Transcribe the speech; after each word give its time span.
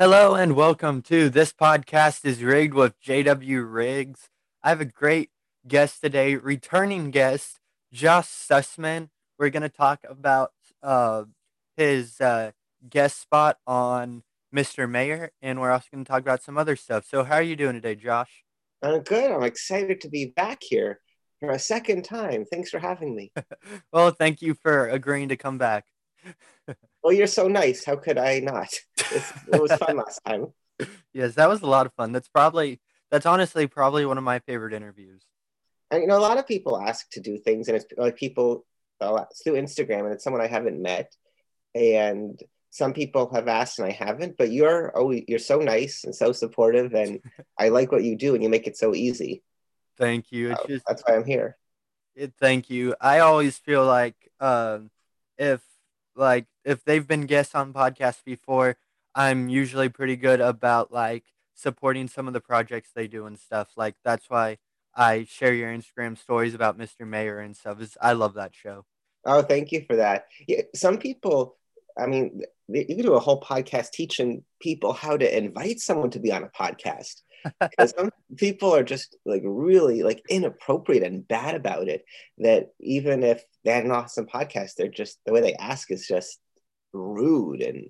Hello 0.00 0.34
and 0.34 0.56
welcome 0.56 1.02
to 1.02 1.28
this 1.28 1.52
podcast 1.52 2.24
is 2.24 2.42
rigged 2.42 2.72
with 2.72 2.98
JW 3.02 3.70
Riggs. 3.70 4.30
I 4.62 4.70
have 4.70 4.80
a 4.80 4.86
great 4.86 5.28
guest 5.68 6.00
today, 6.00 6.36
returning 6.36 7.10
guest 7.10 7.60
Josh 7.92 8.26
Sussman. 8.26 9.10
We're 9.38 9.50
going 9.50 9.62
to 9.62 9.68
talk 9.68 10.00
about 10.08 10.52
uh, 10.82 11.24
his 11.76 12.18
uh, 12.18 12.52
guest 12.88 13.20
spot 13.20 13.58
on 13.66 14.22
Mr. 14.56 14.88
Mayor, 14.88 15.32
and 15.42 15.60
we're 15.60 15.70
also 15.70 15.88
going 15.92 16.06
to 16.06 16.10
talk 16.10 16.22
about 16.22 16.42
some 16.42 16.56
other 16.56 16.76
stuff. 16.76 17.04
So, 17.06 17.22
how 17.22 17.34
are 17.34 17.42
you 17.42 17.54
doing 17.54 17.74
today, 17.74 17.94
Josh? 17.94 18.42
I'm 18.82 19.02
good. 19.02 19.30
I'm 19.30 19.42
excited 19.42 20.00
to 20.00 20.08
be 20.08 20.32
back 20.34 20.62
here 20.62 20.98
for 21.40 21.50
a 21.50 21.58
second 21.58 22.06
time. 22.06 22.46
Thanks 22.46 22.70
for 22.70 22.78
having 22.78 23.14
me. 23.14 23.32
well, 23.92 24.12
thank 24.12 24.40
you 24.40 24.54
for 24.54 24.88
agreeing 24.88 25.28
to 25.28 25.36
come 25.36 25.58
back. 25.58 25.84
Well, 27.02 27.12
you're 27.12 27.26
so 27.26 27.48
nice. 27.48 27.84
How 27.84 27.96
could 27.96 28.18
I 28.18 28.40
not? 28.40 28.68
It's, 28.98 29.32
it 29.52 29.60
was 29.60 29.72
fun 29.72 29.96
last 29.96 30.20
time. 30.26 30.48
Yes, 31.12 31.34
that 31.34 31.48
was 31.48 31.60
a 31.60 31.66
lot 31.66 31.84
of 31.84 31.92
fun. 31.92 32.12
That's 32.12 32.28
probably 32.28 32.80
that's 33.10 33.26
honestly 33.26 33.66
probably 33.66 34.06
one 34.06 34.16
of 34.16 34.24
my 34.24 34.38
favorite 34.38 34.72
interviews. 34.72 35.22
And 35.90 36.00
you 36.00 36.08
know, 36.08 36.16
a 36.16 36.20
lot 36.22 36.38
of 36.38 36.46
people 36.46 36.80
ask 36.80 37.10
to 37.10 37.20
do 37.20 37.36
things, 37.36 37.68
and 37.68 37.76
it's 37.76 37.84
like 37.98 38.16
people 38.16 38.64
uh, 38.98 39.24
through 39.42 39.54
Instagram, 39.54 40.04
and 40.04 40.14
it's 40.14 40.24
someone 40.24 40.40
I 40.40 40.46
haven't 40.46 40.80
met, 40.80 41.14
and 41.74 42.40
some 42.70 42.92
people 42.92 43.30
have 43.34 43.48
asked 43.48 43.78
and 43.78 43.88
I 43.88 43.90
haven't. 43.90 44.38
But 44.38 44.52
you're 44.52 44.92
oh, 44.96 45.10
you're 45.10 45.38
so 45.38 45.58
nice 45.58 46.04
and 46.04 46.14
so 46.14 46.32
supportive, 46.32 46.94
and 46.94 47.20
I 47.58 47.68
like 47.68 47.92
what 47.92 48.04
you 48.04 48.16
do, 48.16 48.34
and 48.34 48.42
you 48.42 48.48
make 48.48 48.66
it 48.66 48.78
so 48.78 48.94
easy. 48.94 49.42
Thank 49.98 50.32
you. 50.32 50.54
So 50.54 50.64
just, 50.66 50.84
that's 50.86 51.02
why 51.06 51.16
I'm 51.16 51.26
here. 51.26 51.58
It, 52.14 52.32
thank 52.40 52.70
you. 52.70 52.94
I 53.00 53.18
always 53.18 53.58
feel 53.58 53.84
like 53.84 54.16
um, 54.40 54.90
if 55.38 55.60
like 56.20 56.46
if 56.64 56.84
they've 56.84 57.06
been 57.06 57.22
guests 57.26 57.54
on 57.54 57.72
podcasts 57.72 58.22
before, 58.24 58.76
I'm 59.14 59.48
usually 59.48 59.88
pretty 59.88 60.16
good 60.16 60.40
about 60.40 60.92
like 60.92 61.24
supporting 61.54 62.08
some 62.08 62.28
of 62.28 62.32
the 62.32 62.40
projects 62.40 62.90
they 62.94 63.08
do 63.08 63.26
and 63.26 63.38
stuff. 63.38 63.70
Like 63.76 63.96
that's 64.04 64.28
why 64.30 64.58
I 64.94 65.24
share 65.24 65.54
your 65.54 65.70
Instagram 65.70 66.16
stories 66.18 66.54
about 66.54 66.78
Mr. 66.78 67.06
Mayor 67.06 67.40
and 67.40 67.56
stuff. 67.56 67.80
Is 67.80 67.96
I 68.00 68.12
love 68.12 68.34
that 68.34 68.54
show. 68.54 68.84
Oh, 69.24 69.42
thank 69.42 69.72
you 69.72 69.84
for 69.86 69.96
that. 69.96 70.26
Yeah, 70.46 70.62
some 70.74 70.98
people, 70.98 71.58
I 71.98 72.06
mean, 72.06 72.42
you 72.68 72.86
can 72.86 72.98
do 72.98 73.14
a 73.14 73.20
whole 73.20 73.40
podcast 73.40 73.90
teaching 73.92 74.44
people 74.60 74.92
how 74.92 75.16
to 75.16 75.36
invite 75.36 75.80
someone 75.80 76.10
to 76.10 76.20
be 76.20 76.32
on 76.32 76.44
a 76.44 76.48
podcast. 76.48 77.22
Because 77.58 77.94
some 77.96 78.10
people 78.36 78.74
are 78.74 78.82
just 78.82 79.16
like 79.24 79.40
really 79.42 80.02
like 80.02 80.22
inappropriate 80.28 81.02
and 81.02 81.26
bad 81.26 81.54
about 81.54 81.88
it. 81.88 82.04
That 82.36 82.72
even 82.80 83.22
if 83.22 83.42
they 83.64 83.72
had 83.72 83.86
an 83.86 83.92
awesome 83.92 84.26
podcast, 84.26 84.74
they're 84.74 84.88
just 84.88 85.18
the 85.24 85.32
way 85.32 85.40
they 85.40 85.54
ask 85.54 85.90
is 85.90 86.06
just 86.06 86.38
rude 86.92 87.62
and 87.62 87.88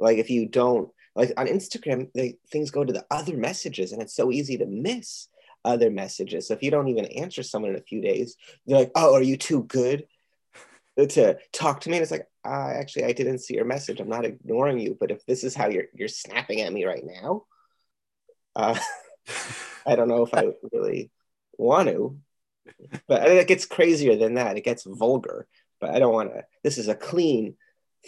like 0.00 0.16
if 0.16 0.30
you 0.30 0.48
don't 0.48 0.88
like 1.14 1.32
on 1.36 1.46
Instagram, 1.46 2.08
they, 2.14 2.36
things 2.50 2.70
go 2.70 2.84
to 2.84 2.92
the 2.92 3.04
other 3.10 3.36
messages, 3.36 3.92
and 3.92 4.02
it's 4.02 4.14
so 4.14 4.30
easy 4.30 4.58
to 4.58 4.66
miss 4.66 5.28
other 5.64 5.90
messages. 5.90 6.48
So 6.48 6.54
if 6.54 6.62
you 6.62 6.70
don't 6.70 6.88
even 6.88 7.06
answer 7.06 7.42
someone 7.42 7.72
in 7.72 7.78
a 7.78 7.82
few 7.82 8.00
days, 8.00 8.36
they're 8.66 8.78
like, 8.78 8.92
"Oh, 8.94 9.14
are 9.14 9.22
you 9.22 9.36
too 9.36 9.64
good 9.64 10.06
to 10.96 11.38
talk 11.52 11.80
to 11.82 11.90
me?" 11.90 11.96
And 11.96 12.02
it's 12.02 12.12
like, 12.12 12.26
uh, 12.44 12.72
"Actually, 12.74 13.04
I 13.04 13.12
didn't 13.12 13.40
see 13.40 13.54
your 13.54 13.64
message. 13.64 14.00
I'm 14.00 14.08
not 14.08 14.24
ignoring 14.24 14.78
you, 14.78 14.96
but 14.98 15.10
if 15.10 15.24
this 15.26 15.44
is 15.44 15.54
how 15.54 15.68
you're 15.68 15.86
you're 15.94 16.08
snapping 16.08 16.60
at 16.60 16.72
me 16.72 16.84
right 16.84 17.04
now, 17.04 17.44
uh, 18.54 18.78
I 19.86 19.96
don't 19.96 20.08
know 20.08 20.22
if 20.22 20.34
I 20.34 20.48
really 20.72 21.10
want 21.58 21.88
to." 21.88 22.18
But 23.06 23.28
it 23.28 23.46
gets 23.46 23.66
crazier 23.66 24.16
than 24.16 24.34
that. 24.34 24.56
It 24.56 24.64
gets 24.64 24.84
vulgar. 24.84 25.46
But 25.80 25.90
I 25.90 25.98
don't 25.98 26.12
want 26.12 26.32
to. 26.32 26.44
This 26.64 26.78
is 26.78 26.88
a 26.88 26.94
clean 26.94 27.56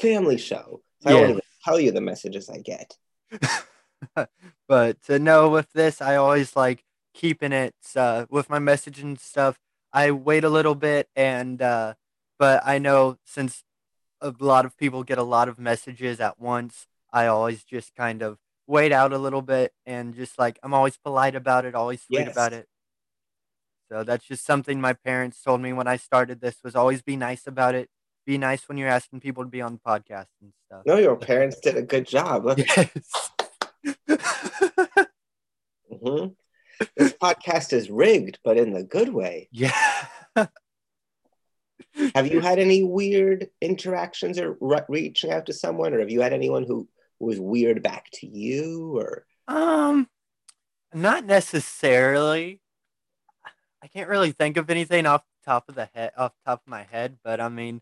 family 0.01 0.39
show. 0.39 0.83
So 1.01 1.11
yeah. 1.11 1.17
I 1.17 1.19
won't 1.19 1.31
even 1.31 1.43
tell 1.65 1.81
you 1.81 1.93
the 1.93 2.01
messages 2.01 2.49
I 2.49 2.59
get. 2.59 2.97
but 4.69 5.03
to 5.05 5.19
know 5.19 5.49
with 5.49 5.73
this, 5.73 6.01
I 6.01 6.17
always 6.17 6.57
like 6.57 6.85
keeping 7.15 7.53
it 7.53 7.75
uh, 7.97 8.27
with 8.31 8.51
my 8.51 8.59
message 8.59 9.01
and 9.01 9.19
stuff. 9.19 9.59
I 9.93 10.11
wait 10.11 10.45
a 10.45 10.51
little 10.51 10.75
bit, 10.75 11.09
and 11.17 11.61
uh, 11.63 11.95
but 12.39 12.63
I 12.65 12.79
know 12.79 13.19
since 13.25 13.65
a 14.21 14.35
lot 14.41 14.65
of 14.65 14.77
people 14.77 15.05
get 15.05 15.19
a 15.19 15.23
lot 15.23 15.49
of 15.49 15.59
messages 15.59 16.21
at 16.21 16.41
once, 16.41 16.87
I 17.13 17.27
always 17.27 17.65
just 17.65 17.95
kind 17.95 18.23
of 18.23 18.39
wait 18.67 18.93
out 18.93 19.13
a 19.13 19.19
little 19.19 19.43
bit 19.43 19.73
and 19.87 20.15
just 20.15 20.39
like 20.39 20.59
I'm 20.63 20.75
always 20.75 20.97
polite 20.97 21.35
about 21.35 21.65
it, 21.65 21.75
always 21.75 22.03
sweet 22.03 22.21
yes. 22.21 22.33
about 22.33 22.53
it. 22.53 22.67
So 23.91 24.05
that's 24.05 24.27
just 24.27 24.45
something 24.45 24.81
my 24.81 24.93
parents 24.93 25.41
told 25.43 25.63
me 25.63 25.73
when 25.73 25.89
I 25.89 25.97
started 25.97 26.41
this 26.41 26.57
was 26.63 26.77
always 26.77 27.01
be 27.01 27.17
nice 27.17 27.47
about 27.47 27.75
it 27.75 27.89
be 28.29 28.37
nice 28.37 28.69
when 28.69 28.77
you're 28.77 28.91
asking 28.91 29.21
people 29.21 29.43
to 29.43 29.49
be 29.49 29.63
on 29.63 29.73
the 29.73 29.79
podcast 29.79 30.27
and 30.43 30.53
stuff. 30.67 30.83
No, 30.85 30.99
your 30.99 31.17
parents 31.17 31.59
did 31.61 31.79
a 31.79 31.83
good 31.83 32.07
job. 32.07 32.45
yes. 32.59 33.31
mm-hmm. 35.91 36.27
This 36.95 37.15
podcast 37.15 37.73
is 37.73 37.91
rigged, 37.91 38.39
but 38.45 38.59
in 38.59 38.75
the 38.75 38.85
good 38.85 39.09
way. 39.09 39.49
Yeah. 39.51 39.73
have 42.15 42.33
you 42.33 42.41
had 42.41 42.59
any 42.59 42.83
weird 42.83 43.49
interactions 43.61 44.39
or 44.39 44.57
re- 44.61 44.81
reaching 44.89 45.33
out 45.33 45.47
to 45.47 45.53
someone, 45.53 45.95
or 45.95 46.01
have 46.01 46.11
you 46.11 46.21
had 46.21 46.33
anyone 46.33 46.65
who 46.65 46.89
was 47.19 47.41
weird 47.41 47.83
back 47.83 48.07
to 48.15 48.27
you, 48.27 48.97
or? 48.97 49.27
Um, 49.47 50.09
not 50.93 51.25
necessarily. 51.25 52.61
I 53.83 53.87
can't 53.87 54.09
really 54.09 54.33
think 54.33 54.57
of 54.57 54.71
anything 54.71 55.07
off 55.07 55.23
the 55.23 55.51
top 55.51 55.69
of 55.69 55.75
the 55.75 55.89
head, 55.95 56.13
off 56.17 56.33
top 56.45 56.63
of 56.67 56.71
my 56.71 56.83
head, 56.83 57.19
but 57.23 57.41
I 57.41 57.49
mean, 57.49 57.81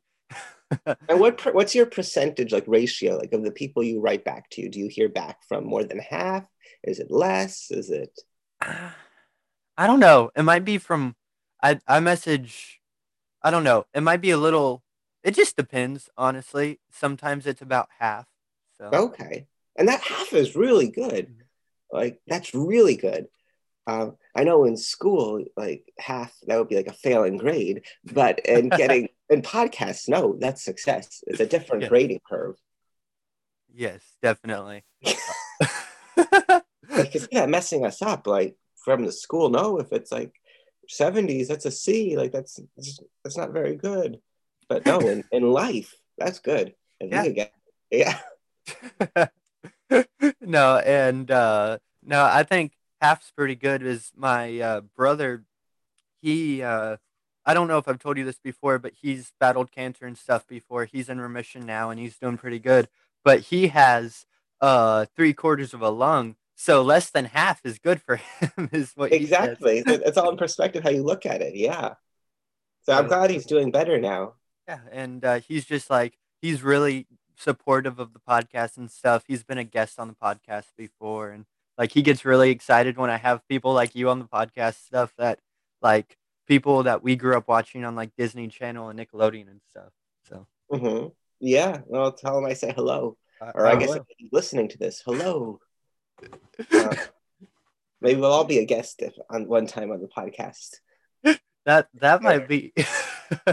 and 0.87 1.21
what 1.21 1.55
what's 1.55 1.75
your 1.75 1.87
percentage 1.87 2.53
like 2.53 2.65
ratio 2.67 3.17
like 3.17 3.33
of 3.33 3.45
the 3.45 3.51
people 3.51 3.83
you 3.83 4.01
write 4.01 4.25
back 4.25 4.51
to? 4.51 4.63
you 4.63 4.69
Do 4.69 4.81
you 4.81 4.89
hear 4.89 5.09
back 5.09 5.39
from 5.49 5.65
more 5.65 5.85
than 5.85 5.99
half? 5.99 6.47
Is 6.83 6.99
it 6.99 7.11
less? 7.11 7.71
Is 7.71 7.91
it? 7.91 8.11
I 8.61 9.87
don't 9.87 10.01
know. 10.01 10.31
It 10.35 10.43
might 10.43 10.65
be 10.65 10.79
from 10.79 11.15
I 11.63 11.79
I 11.87 12.01
message. 12.01 12.81
I 13.43 13.51
don't 13.51 13.65
know. 13.65 13.87
It 13.95 14.03
might 14.03 14.21
be 14.21 14.31
a 14.31 14.37
little. 14.37 14.83
It 15.23 15.35
just 15.35 15.57
depends, 15.57 16.09
honestly. 16.17 16.81
Sometimes 16.91 17.47
it's 17.47 17.63
about 17.63 17.89
half. 17.99 18.27
So 18.79 18.91
okay, 18.93 19.47
and 19.77 19.89
that 19.89 20.03
half 20.03 20.33
is 20.33 20.57
really 20.57 20.89
good. 20.89 21.29
Mm-hmm. 21.29 21.97
Like 21.97 22.21
that's 22.27 22.55
really 22.55 22.97
good. 22.97 23.29
Um, 23.87 24.17
I 24.35 24.45
know 24.45 24.65
in 24.65 24.77
school, 24.77 25.45
like 25.57 25.93
half 25.99 26.35
that 26.47 26.59
would 26.59 26.69
be 26.69 26.77
like 26.77 26.89
a 26.89 26.93
failing 26.93 27.37
grade, 27.37 27.83
but 28.05 28.41
in 28.41 28.69
getting 28.77 29.09
in 29.31 29.43
podcasts, 29.43 30.09
no, 30.09 30.37
that's 30.39 30.65
success. 30.65 31.23
It's 31.27 31.41
a 31.41 31.47
different 31.47 31.85
yeah. 31.85 31.89
grading 31.89 32.21
curve. 32.29 32.57
Yes, 33.73 34.03
definitely. 34.23 34.85
like 36.17 37.15
it's 37.15 37.29
yeah, 37.31 37.47
messing 37.47 37.85
us 37.85 38.03
up. 38.03 38.27
Like 38.27 38.57
from 38.77 39.05
the 39.05 39.13
school, 39.13 39.51
no, 39.51 39.79
if 39.79 39.93
it's 39.93 40.11
like 40.11 40.33
70s, 40.89 41.49
that's 41.49 41.67
a 41.67 41.71
C. 41.71 42.17
Like 42.17 42.33
that's 42.33 42.61
that's 43.23 43.37
not 43.37 43.53
very 43.53 43.77
good. 43.77 44.21
But 44.69 44.85
no, 44.87 44.99
in, 45.01 45.25
in 45.33 45.51
life, 45.51 45.95
that's 46.19 46.41
good. 46.41 46.75
If 47.01 47.11
yeah. 47.11 47.29
Get, 47.29 47.53
yeah. 47.91 48.19
no, 50.41 50.79
and 50.79 51.31
uh 51.31 51.79
no, 52.07 52.25
I 52.25 52.45
think 52.45 52.73
half's 53.01 53.31
pretty 53.33 53.57
good. 53.57 53.83
Is 53.83 54.13
my 54.17 54.59
uh, 54.61 54.81
brother? 54.81 55.45
He, 56.23 56.63
uh, 56.63 56.97
I 57.45 57.55
don't 57.55 57.69
know 57.69 57.79
if 57.79 57.89
I've 57.89 57.99
told 57.99 58.17
you 58.17 58.25
this 58.25 58.39
before, 58.39 58.79
but 58.79 58.93
he's 59.01 59.33
battled 59.39 59.73
cancer 59.73 60.07
and 60.07 60.17
stuff 60.17 60.47
before. 60.47 60.85
He's 60.85 61.09
in 61.09 61.21
remission 61.21 61.67
now, 61.67 61.91
and 61.91 62.01
he's 62.01 62.17
doing 62.17 62.39
pretty 62.39 62.59
good. 62.59 62.89
But 63.25 63.41
he 63.41 63.69
has 63.69 64.25
uh, 64.61 65.07
three 65.17 65.35
quarters 65.35 65.75
of 65.75 65.83
a 65.83 65.91
lung, 65.91 66.37
so 66.57 66.83
less 66.83 67.11
than 67.11 67.27
half 67.27 67.61
is 67.65 67.79
good 67.79 68.03
for 68.03 68.17
him. 68.41 68.69
Is 68.73 68.93
what 68.97 69.13
exactly? 69.13 69.83
it's 69.87 70.17
all 70.17 70.31
in 70.31 70.37
perspective 70.39 70.83
how 70.83 70.91
you 70.91 71.05
look 71.05 71.27
at 71.27 71.43
it. 71.43 71.55
Yeah. 71.55 71.95
So 72.83 72.93
I'm 72.93 73.09
glad 73.09 73.31
he's 73.31 73.47
doing 73.47 73.71
better 73.71 74.01
now. 74.01 74.35
Yeah, 74.67 74.79
and 74.91 75.25
uh, 75.25 75.41
he's 75.41 75.65
just 75.65 75.91
like 75.91 76.19
he's 76.41 76.63
really 76.63 77.07
supportive 77.37 77.99
of 77.99 78.13
the 78.13 78.21
podcast 78.21 78.77
and 78.77 78.91
stuff. 78.91 79.25
He's 79.27 79.45
been 79.45 79.59
a 79.59 79.65
guest 79.65 79.99
on 79.99 80.09
the 80.09 80.15
podcast 80.15 80.67
before, 80.77 81.31
and 81.31 81.45
like 81.77 81.93
he 81.93 82.03
gets 82.03 82.25
really 82.25 82.51
excited 82.51 82.97
when 82.97 83.11
I 83.11 83.19
have 83.19 83.47
people 83.49 83.73
like 83.73 83.95
you 83.95 84.09
on 84.09 84.19
the 84.19 84.25
podcast 84.25 84.87
stuff 84.87 85.13
that 85.19 85.41
like 85.83 86.17
people 86.47 86.85
that 86.85 87.03
we 87.03 87.17
grew 87.17 87.37
up 87.37 87.49
watching 87.49 87.85
on 87.85 87.97
like 87.97 88.11
Disney 88.17 88.49
Channel 88.49 88.89
and 88.89 88.99
Nickelodeon 88.99 89.51
and 89.51 89.61
stuff. 89.69 89.93
So 90.29 90.47
mm-hmm. 90.73 91.09
yeah, 91.41 91.81
well, 91.87 92.13
tell 92.13 92.39
him 92.39 92.47
I 92.47 92.55
say 92.55 92.73
hello, 92.73 93.17
uh, 93.41 93.53
or 93.55 93.67
I 93.67 93.73
uh, 93.73 93.77
guess 93.77 93.99
listening 94.33 94.69
to 94.69 94.79
this, 94.79 95.03
hello. 95.05 95.61
Uh, 96.73 96.97
maybe 98.01 98.21
we'll 98.21 98.33
all 98.33 98.45
be 98.45 98.59
a 98.59 98.65
guest 98.65 99.03
if, 99.03 99.15
on 99.31 99.49
one 99.49 99.67
time 99.67 99.91
on 99.91 100.01
the 100.01 100.09
podcast. 100.09 100.77
that 101.65 101.89
that 101.95 102.23
might 102.23 102.49
be 102.49 102.73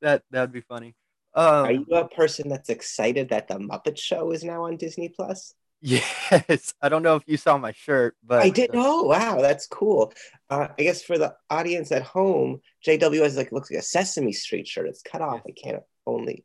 that 0.00 0.22
that'd 0.30 0.52
be 0.52 0.60
funny. 0.62 0.94
Um, 1.34 1.46
Are 1.46 1.72
you 1.72 1.86
a 1.92 2.08
person 2.08 2.48
that's 2.48 2.68
excited 2.68 3.30
that 3.30 3.48
the 3.48 3.54
Muppet 3.54 3.98
Show 3.98 4.32
is 4.32 4.44
now 4.44 4.64
on 4.64 4.76
Disney 4.76 5.08
Plus? 5.08 5.54
Yes, 5.84 6.74
I 6.80 6.88
don't 6.88 7.02
know 7.02 7.16
if 7.16 7.24
you 7.26 7.36
saw 7.36 7.58
my 7.58 7.72
shirt, 7.72 8.14
but 8.24 8.40
I 8.40 8.50
did. 8.50 8.70
Oh, 8.72 9.02
wow, 9.02 9.40
that's 9.40 9.66
cool. 9.66 10.12
Uh, 10.48 10.68
I 10.78 10.82
guess 10.84 11.02
for 11.02 11.18
the 11.18 11.34
audience 11.50 11.90
at 11.90 12.02
home, 12.02 12.60
JW 12.86 13.20
has 13.20 13.36
like 13.36 13.50
looks 13.50 13.68
like 13.68 13.80
a 13.80 13.82
Sesame 13.82 14.32
Street 14.32 14.68
shirt. 14.68 14.86
It's 14.86 15.02
cut 15.02 15.22
off. 15.22 15.40
I 15.44 15.50
can't 15.50 15.82
only 16.06 16.44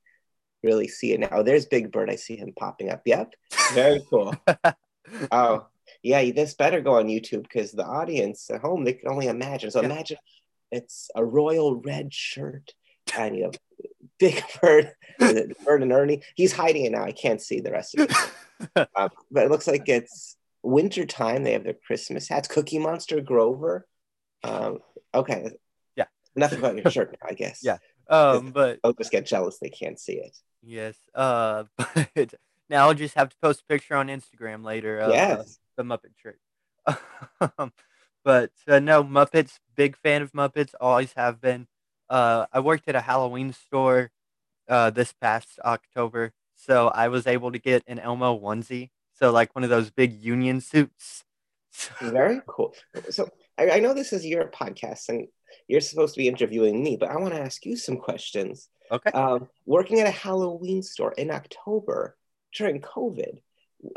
really 0.63 0.88
see 0.88 1.13
it 1.13 1.20
now. 1.20 1.30
Oh, 1.31 1.44
there's 1.44 1.68
Big 1.68 1.92
Bird. 1.92 2.10
I 2.10 2.16
see 2.16 2.36
him 2.36 2.52
popping 2.58 2.90
up. 2.90 3.04
Yep, 3.06 3.36
very 3.75 4.02
cool. 4.10 4.34
oh, 5.31 5.65
yeah, 6.04 6.31
this 6.31 6.54
better 6.54 6.81
go 6.81 6.98
on 6.98 7.07
YouTube 7.07 7.44
because 7.44 7.71
the 7.71 7.86
audience 7.86 8.50
at 8.50 8.62
home 8.62 8.83
they 8.83 8.94
can 8.94 9.09
only 9.09 9.27
imagine. 9.27 9.71
So 9.71 9.81
yeah. 9.81 9.88
imagine 9.88 10.18
it's 10.71 11.09
a 11.15 11.24
royal 11.24 11.75
red 11.75 12.13
shirt 12.13 12.74
and 13.18 13.36
you 13.36 13.44
have 13.44 13.56
Big 14.19 14.44
Bird, 14.62 14.94
Bird 15.19 15.81
and 15.81 15.92
Ernie. 15.92 16.24
He's 16.36 16.54
hiding 16.54 16.86
it 16.86 16.92
now. 16.92 17.04
I 17.04 17.12
can't 17.12 17.42
see 17.42 17.59
the 17.59 17.71
rest 17.71 17.98
of 17.98 18.09
it. 18.09 18.89
um, 18.95 19.09
but 19.31 19.45
it 19.45 19.51
looks 19.51 19.68
like 19.68 19.88
it's 19.88 20.38
winter 20.63 21.06
time. 21.06 21.44
They 21.44 21.53
have 21.53 21.63
their 21.63 21.75
Christmas 21.86 22.27
hats. 22.27 22.48
Cookie 22.48 22.80
Monster 22.80 23.21
Grover. 23.21 23.88
Um, 24.44 24.80
okay. 25.13 25.51
Yeah. 25.95 26.06
Enough 26.36 26.53
about 26.53 26.77
your 26.77 26.92
shirt 26.92 27.15
now, 27.21 27.30
I 27.30 27.33
guess. 27.33 27.62
Yeah. 27.63 27.77
Um, 28.10 28.51
but 28.51 28.80
I'll 28.83 28.94
just 28.94 29.12
get 29.12 29.25
jealous 29.25 29.60
they 29.60 29.69
can't 29.69 30.00
see 30.00 30.13
it. 30.13 30.38
Yes. 30.63 30.98
Uh, 31.13 31.65
but 32.15 32.33
now 32.69 32.88
I'll 32.88 32.94
just 32.94 33.16
have 33.16 33.30
to 33.30 33.36
post 33.42 33.62
a 33.62 33.66
picture 33.66 33.96
on 33.96 34.08
Instagram 34.08 34.64
later. 34.64 35.00
Of, 35.00 35.14
yes. 35.14 35.40
Uh, 35.40 35.44
the 35.78 35.84
Muppet 35.84 36.14
shirt. 36.22 36.40
but 38.24 38.52
uh, 38.68 38.80
no, 38.80 39.04
Muppets. 39.04 39.60
Big 39.75 39.96
fan 39.98 40.22
of 40.22 40.31
Muppets. 40.34 40.74
Always 40.80 41.14
have 41.14 41.42
been. 41.42 41.68
Uh, 42.10 42.46
I 42.52 42.60
worked 42.60 42.88
at 42.88 42.96
a 42.96 43.02
Halloween 43.02 43.54
store 43.54 44.12
uh, 44.68 44.90
this 44.90 45.14
past 45.14 45.60
October, 45.64 46.34
so 46.56 46.88
I 46.88 47.10
was 47.10 47.28
able 47.28 47.52
to 47.52 47.60
get 47.60 47.84
an 47.88 48.00
Elmo 48.00 48.40
onesie. 48.40 48.90
So 49.13 49.31
like 49.31 49.54
one 49.56 49.63
of 49.63 49.70
those 49.70 49.90
big 49.90 50.13
union 50.13 50.62
suits. 50.62 51.24
Very 52.02 52.42
cool. 52.48 52.74
So 53.10 53.30
I, 53.58 53.72
I 53.72 53.80
know 53.80 53.94
this 53.94 54.13
is 54.13 54.25
your 54.25 54.50
podcast 54.50 55.10
and 55.10 55.28
you're 55.68 55.81
supposed 55.81 56.13
to 56.16 56.20
be 56.20 56.28
interviewing 56.28 56.84
me, 56.84 56.98
but 57.00 57.10
I 57.10 57.18
want 57.18 57.34
to 57.34 57.42
ask 57.42 57.66
you 57.66 57.75
some 57.78 57.98
questions. 57.98 58.70
Okay. 58.92 59.12
Um, 59.12 59.50
working 59.66 60.00
at 60.00 60.08
a 60.08 60.12
Halloween 60.12 60.81
store 60.81 61.13
in 61.13 61.31
October 61.31 62.16
during 62.57 62.81
COVID, 62.81 63.39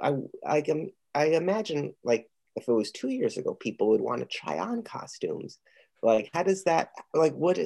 I 0.02 0.14
I 0.46 0.60
can 0.60 0.90
I 1.14 1.26
imagine 1.26 1.94
like 2.04 2.28
if 2.56 2.68
it 2.68 2.72
was 2.72 2.90
two 2.90 3.08
years 3.08 3.36
ago, 3.36 3.54
people 3.54 3.88
would 3.90 4.00
want 4.00 4.20
to 4.20 4.26
try 4.26 4.58
on 4.58 4.82
costumes. 4.82 5.58
Like, 6.02 6.30
how 6.32 6.42
does 6.42 6.64
that 6.64 6.90
like 7.14 7.34
what 7.34 7.58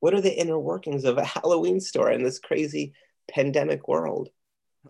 what 0.00 0.14
are 0.14 0.20
the 0.20 0.38
inner 0.38 0.58
workings 0.58 1.04
of 1.04 1.18
a 1.18 1.24
Halloween 1.36 1.80
store 1.80 2.10
in 2.10 2.22
this 2.22 2.38
crazy 2.38 2.92
pandemic 3.30 3.88
world? 3.88 4.28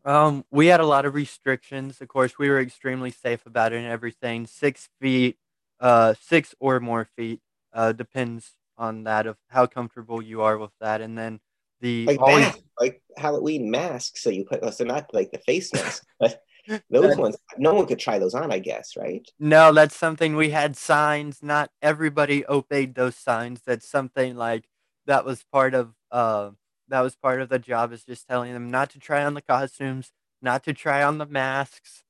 Um, 0.04 0.44
we 0.50 0.68
had 0.68 0.80
a 0.80 0.86
lot 0.86 1.04
of 1.04 1.14
restrictions. 1.14 2.00
Of 2.00 2.08
course, 2.08 2.38
we 2.38 2.48
were 2.48 2.60
extremely 2.60 3.10
safe 3.10 3.44
about 3.44 3.72
it 3.72 3.78
and 3.78 3.86
everything. 3.86 4.46
Six 4.46 4.88
feet, 5.00 5.36
uh, 5.80 6.14
six 6.20 6.54
or 6.60 6.78
more 6.78 7.08
feet, 7.16 7.40
uh, 7.72 7.92
depends 7.92 8.52
on 8.78 9.04
that 9.04 9.26
of 9.26 9.36
how 9.48 9.66
comfortable 9.66 10.22
you 10.22 10.42
are 10.42 10.56
with 10.56 10.70
that. 10.80 11.00
And 11.00 11.18
then 11.18 11.40
the 11.80 12.06
like, 12.06 12.20
always, 12.20 12.44
mask, 12.44 12.58
like 12.78 13.02
Halloween 13.16 13.70
masks. 13.70 14.22
So 14.22 14.30
you 14.30 14.44
put, 14.44 14.74
so 14.74 14.84
not 14.84 15.12
like 15.12 15.30
the 15.32 15.38
face 15.38 15.72
mask, 15.74 16.04
but 16.18 16.42
those 16.88 17.16
ones, 17.16 17.36
no 17.58 17.74
one 17.74 17.86
could 17.86 17.98
try 17.98 18.18
those 18.18 18.34
on, 18.34 18.52
I 18.52 18.58
guess, 18.58 18.96
right? 18.96 19.26
No, 19.38 19.72
that's 19.72 19.96
something 19.96 20.36
we 20.36 20.50
had 20.50 20.76
signs. 20.76 21.42
Not 21.42 21.70
everybody 21.82 22.44
obeyed 22.48 22.94
those 22.94 23.16
signs. 23.16 23.62
That's 23.64 23.88
something 23.88 24.36
like 24.36 24.68
that 25.06 25.24
was 25.24 25.44
part 25.52 25.74
of 25.74 25.94
uh 26.10 26.50
that 26.88 27.00
was 27.00 27.16
part 27.16 27.40
of 27.40 27.48
the 27.48 27.58
job 27.58 27.92
is 27.92 28.04
just 28.04 28.26
telling 28.28 28.52
them 28.52 28.70
not 28.70 28.90
to 28.90 28.98
try 28.98 29.24
on 29.24 29.34
the 29.34 29.42
costumes, 29.42 30.12
not 30.42 30.64
to 30.64 30.72
try 30.72 31.02
on 31.02 31.18
the 31.18 31.26
masks. 31.26 32.02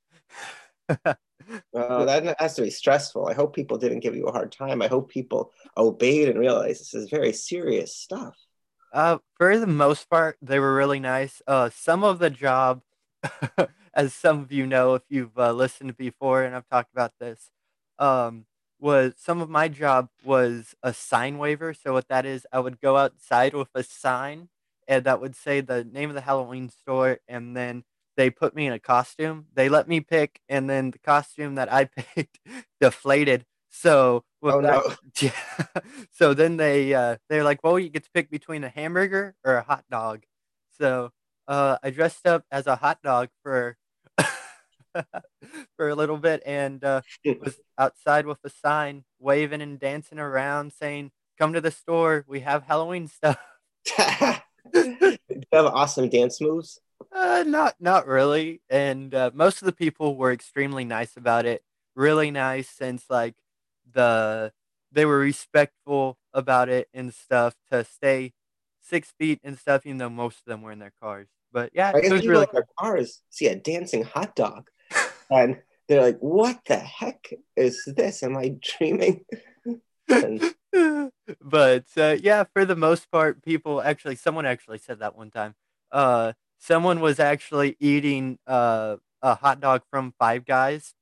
well, 1.71 2.05
that 2.05 2.35
has 2.39 2.55
to 2.55 2.63
be 2.63 2.69
stressful. 2.69 3.27
I 3.27 3.33
hope 3.33 3.55
people 3.55 3.77
didn't 3.77 3.99
give 3.99 4.15
you 4.15 4.25
a 4.25 4.31
hard 4.31 4.51
time. 4.51 4.81
I 4.81 4.87
hope 4.87 5.09
people 5.09 5.51
obeyed 5.77 6.29
and 6.29 6.39
realized 6.39 6.81
this 6.81 6.93
is 6.93 7.09
very 7.09 7.31
serious 7.31 7.95
stuff. 7.95 8.35
Uh, 8.91 9.19
for 9.35 9.57
the 9.57 9.67
most 9.67 10.09
part, 10.09 10.37
they 10.41 10.59
were 10.59 10.75
really 10.75 10.99
nice. 10.99 11.41
Uh, 11.47 11.69
some 11.69 12.03
of 12.03 12.19
the 12.19 12.29
job, 12.29 12.81
as 13.93 14.13
some 14.13 14.41
of 14.41 14.51
you 14.51 14.67
know, 14.67 14.95
if 14.95 15.03
you've 15.09 15.37
uh, 15.37 15.51
listened 15.53 15.95
before, 15.97 16.43
and 16.43 16.55
I've 16.55 16.67
talked 16.67 16.91
about 16.91 17.13
this, 17.19 17.51
um, 17.99 18.45
was 18.79 19.13
some 19.17 19.41
of 19.41 19.49
my 19.49 19.67
job 19.67 20.09
was 20.25 20.75
a 20.83 20.93
sign 20.93 21.37
waiver. 21.37 21.73
So 21.73 21.93
what 21.93 22.07
that 22.09 22.25
is, 22.25 22.45
I 22.51 22.59
would 22.59 22.81
go 22.81 22.97
outside 22.97 23.53
with 23.53 23.69
a 23.75 23.83
sign, 23.83 24.49
and 24.87 25.03
that 25.05 25.21
would 25.21 25.35
say 25.35 25.61
the 25.61 25.83
name 25.85 26.09
of 26.09 26.15
the 26.15 26.21
Halloween 26.21 26.69
store, 26.69 27.19
and 27.27 27.55
then 27.55 27.83
they 28.17 28.29
put 28.29 28.55
me 28.55 28.67
in 28.67 28.73
a 28.73 28.79
costume. 28.79 29.45
They 29.53 29.69
let 29.69 29.87
me 29.87 30.01
pick, 30.01 30.41
and 30.49 30.69
then 30.69 30.91
the 30.91 30.99
costume 30.99 31.55
that 31.55 31.71
I 31.71 31.85
picked 32.15 32.39
deflated. 32.81 33.45
So 33.71 34.23
oh, 34.43 34.61
that, 34.61 34.83
no. 34.85 34.95
yeah. 35.21 35.81
so 36.11 36.33
then 36.33 36.57
they 36.57 36.93
uh, 36.93 37.17
they're 37.29 37.43
like, 37.43 37.63
well, 37.63 37.79
you 37.79 37.89
get 37.89 38.03
to 38.03 38.11
pick 38.13 38.29
between 38.29 38.63
a 38.63 38.69
hamburger 38.69 39.33
or 39.43 39.55
a 39.55 39.63
hot 39.63 39.85
dog. 39.89 40.23
So 40.77 41.11
uh, 41.47 41.77
I 41.81 41.89
dressed 41.89 42.27
up 42.27 42.43
as 42.51 42.67
a 42.67 42.75
hot 42.75 43.01
dog 43.01 43.29
for 43.43 43.77
for 45.77 45.89
a 45.89 45.95
little 45.95 46.17
bit 46.17 46.43
and 46.45 46.83
uh, 46.83 47.01
was 47.25 47.59
outside 47.77 48.25
with 48.25 48.39
a 48.43 48.49
sign, 48.49 49.05
waving 49.19 49.61
and 49.61 49.79
dancing 49.79 50.19
around, 50.19 50.73
saying, 50.73 51.11
"Come 51.39 51.53
to 51.53 51.61
the 51.61 51.71
store. 51.71 52.25
We 52.27 52.41
have 52.41 52.63
Halloween 52.63 53.07
stuff." 53.07 53.39
Do 54.73 55.17
you 55.29 55.43
have 55.53 55.65
awesome 55.65 56.09
dance 56.09 56.41
moves? 56.41 56.79
Uh, 57.11 57.43
not 57.47 57.75
not 57.79 58.05
really. 58.05 58.61
And 58.69 59.15
uh, 59.15 59.31
most 59.33 59.61
of 59.61 59.65
the 59.65 59.71
people 59.71 60.15
were 60.17 60.31
extremely 60.31 60.83
nice 60.83 61.15
about 61.15 61.45
it. 61.45 61.63
Really 61.95 62.31
nice, 62.31 62.69
since 62.69 63.05
like 63.09 63.35
the 63.93 64.51
they 64.91 65.05
were 65.05 65.19
respectful 65.19 66.17
about 66.33 66.69
it 66.69 66.87
and 66.93 67.13
stuff 67.13 67.55
to 67.71 67.83
stay 67.83 68.33
six 68.81 69.13
feet 69.17 69.39
and 69.43 69.57
stuff, 69.57 69.85
even 69.85 69.97
though 69.97 70.09
most 70.09 70.39
of 70.39 70.45
them 70.45 70.61
were 70.61 70.71
in 70.71 70.79
their 70.79 70.93
cars. 71.01 71.27
But 71.51 71.71
yeah, 71.73 71.91
I 71.93 72.01
guess 72.01 72.11
it 72.11 72.13
was 72.13 72.27
really 72.27 72.47
cool. 72.47 72.61
cars 72.79 73.21
see 73.29 73.47
a 73.47 73.55
dancing 73.55 74.03
hot 74.03 74.35
dog, 74.35 74.69
and 75.29 75.61
they're 75.87 76.01
like, 76.01 76.19
"What 76.19 76.59
the 76.65 76.77
heck 76.77 77.29
is 77.55 77.83
this? 77.85 78.23
Am 78.23 78.37
I 78.37 78.55
dreaming?" 78.61 79.25
and... 80.07 80.53
but 81.41 81.85
uh, 81.97 82.17
yeah, 82.21 82.45
for 82.53 82.65
the 82.65 82.75
most 82.75 83.11
part, 83.11 83.43
people 83.43 83.81
actually, 83.81 84.15
someone 84.15 84.45
actually 84.45 84.77
said 84.77 84.99
that 84.99 85.17
one 85.17 85.31
time. 85.31 85.55
Uh, 85.91 86.33
someone 86.59 87.01
was 87.01 87.19
actually 87.19 87.75
eating 87.79 88.39
uh, 88.47 88.95
a 89.21 89.35
hot 89.35 89.59
dog 89.59 89.81
from 89.89 90.13
Five 90.17 90.45
Guys 90.45 90.93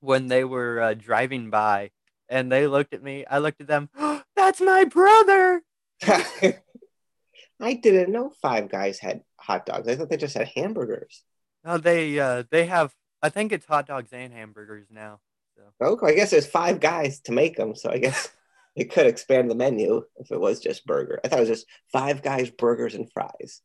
when 0.00 0.26
they 0.26 0.44
were 0.44 0.80
uh, 0.80 0.94
driving 0.94 1.50
by, 1.50 1.90
and 2.28 2.50
they 2.50 2.66
looked 2.66 2.94
at 2.94 3.02
me. 3.02 3.24
I 3.24 3.38
looked 3.38 3.60
at 3.60 3.66
them. 3.66 3.88
Oh, 3.98 4.22
That's 4.36 4.60
my 4.60 4.84
brother. 4.84 5.62
I 7.60 7.72
didn't 7.74 8.12
know 8.12 8.30
Five 8.42 8.68
Guys 8.68 8.98
had 8.98 9.22
hot 9.40 9.66
dogs. 9.66 9.88
I 9.88 9.96
thought 9.96 10.10
they 10.10 10.18
just 10.18 10.36
had 10.36 10.48
hamburgers. 10.48 11.22
No, 11.64 11.78
they 11.78 12.18
uh, 12.18 12.44
they 12.50 12.66
have. 12.66 12.94
I 13.22 13.30
think 13.30 13.50
it's 13.50 13.66
hot 13.66 13.86
dogs 13.86 14.12
and 14.12 14.32
hamburgers 14.32 14.86
now. 14.90 15.20
So. 15.56 15.86
Okay, 15.86 16.06
I 16.06 16.14
guess 16.14 16.30
there's 16.30 16.46
five 16.46 16.80
guys 16.80 17.20
to 17.20 17.32
make 17.32 17.56
them, 17.56 17.74
so 17.74 17.90
I 17.90 17.98
guess 17.98 18.28
it 18.76 18.92
could 18.92 19.06
expand 19.06 19.50
the 19.50 19.54
menu 19.54 20.02
if 20.16 20.30
it 20.30 20.38
was 20.38 20.60
just 20.60 20.86
burger. 20.86 21.18
I 21.24 21.28
thought 21.28 21.38
it 21.38 21.48
was 21.48 21.58
just 21.60 21.66
five 21.90 22.22
guys, 22.22 22.50
burgers, 22.50 22.94
and 22.94 23.10
fries 23.10 23.62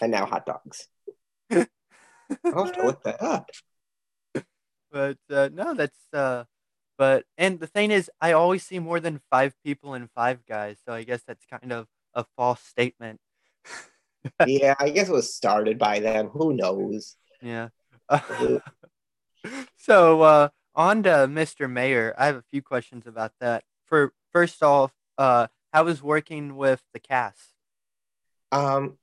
and 0.00 0.12
now 0.12 0.26
hot 0.26 0.46
dogs. 0.46 0.88
I'll 1.50 2.64
have 2.64 2.72
to 2.74 2.86
look 2.86 3.02
that 3.04 3.22
up. 3.22 3.50
But 4.90 5.18
uh, 5.30 5.48
no, 5.52 5.74
that's 5.74 5.98
uh, 6.12 6.44
but 7.02 7.24
and 7.36 7.58
the 7.58 7.66
thing 7.66 7.90
is, 7.90 8.08
I 8.20 8.30
always 8.30 8.62
see 8.62 8.78
more 8.78 9.00
than 9.00 9.20
five 9.28 9.54
people 9.64 9.94
in 9.94 10.08
Five 10.14 10.46
Guys, 10.46 10.76
so 10.86 10.92
I 10.92 11.02
guess 11.02 11.20
that's 11.26 11.44
kind 11.46 11.72
of 11.72 11.88
a 12.14 12.24
false 12.36 12.60
statement. 12.60 13.18
yeah, 14.46 14.76
I 14.78 14.90
guess 14.90 15.08
it 15.08 15.12
was 15.12 15.34
started 15.34 15.80
by 15.80 15.98
them. 15.98 16.28
Who 16.28 16.54
knows? 16.54 17.16
Yeah. 17.44 17.70
so 19.76 20.22
uh, 20.22 20.48
on 20.76 21.02
to 21.02 21.26
Mr. 21.26 21.68
Mayor. 21.68 22.14
I 22.16 22.26
have 22.26 22.36
a 22.36 22.44
few 22.52 22.62
questions 22.62 23.08
about 23.08 23.32
that. 23.40 23.64
For 23.86 24.12
first 24.32 24.62
off, 24.62 24.92
uh, 25.18 25.48
how 25.72 25.82
was 25.82 26.04
working 26.04 26.54
with 26.54 26.80
the 26.94 27.00
cast? 27.00 27.48
Um, 28.52 28.96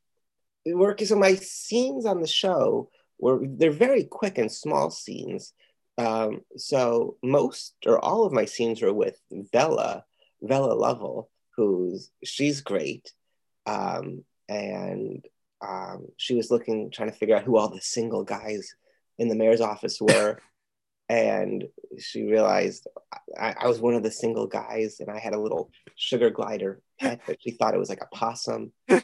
working. 0.65 1.05
So 1.05 1.17
my 1.17 1.35
scenes 1.35 2.05
on 2.05 2.21
the 2.21 2.27
show 2.27 2.91
were 3.19 3.41
they're 3.45 3.71
very 3.71 4.05
quick 4.05 4.37
and 4.37 4.49
small 4.49 4.89
scenes. 4.89 5.53
Um, 5.99 6.41
so 6.55 7.17
most 7.21 7.73
or 7.85 7.99
all 7.99 8.25
of 8.25 8.31
my 8.31 8.45
scenes 8.45 8.81
were 8.81 8.93
with 8.93 9.19
Vella, 9.51 10.05
Vella 10.41 10.73
Lovell, 10.73 11.29
who's 11.57 12.09
she's 12.23 12.61
great, 12.61 13.11
um, 13.65 14.23
and 14.47 15.25
um, 15.59 16.07
she 16.15 16.35
was 16.35 16.49
looking 16.49 16.89
trying 16.89 17.11
to 17.11 17.17
figure 17.17 17.35
out 17.35 17.43
who 17.43 17.57
all 17.57 17.67
the 17.67 17.81
single 17.81 18.23
guys 18.23 18.73
in 19.17 19.27
the 19.27 19.35
mayor's 19.35 19.61
office 19.61 19.99
were. 19.99 20.39
and 21.09 21.65
she 21.97 22.23
realized 22.23 22.87
I, 23.37 23.55
I, 23.59 23.67
was 23.67 23.81
one 23.81 23.95
of 23.95 24.03
the 24.03 24.11
single 24.11 24.45
guys 24.45 24.99
and 24.99 25.09
I 25.09 25.17
had 25.17 25.33
a 25.33 25.39
little 25.39 25.71
sugar 25.95 26.29
glider 26.29 26.81
pet 26.99 27.19
that 27.25 27.41
she 27.41 27.49
thought 27.49 27.73
it 27.73 27.79
was 27.79 27.89
like 27.89 28.03
a 28.03 28.15
possum. 28.15 28.71
so 28.89 29.01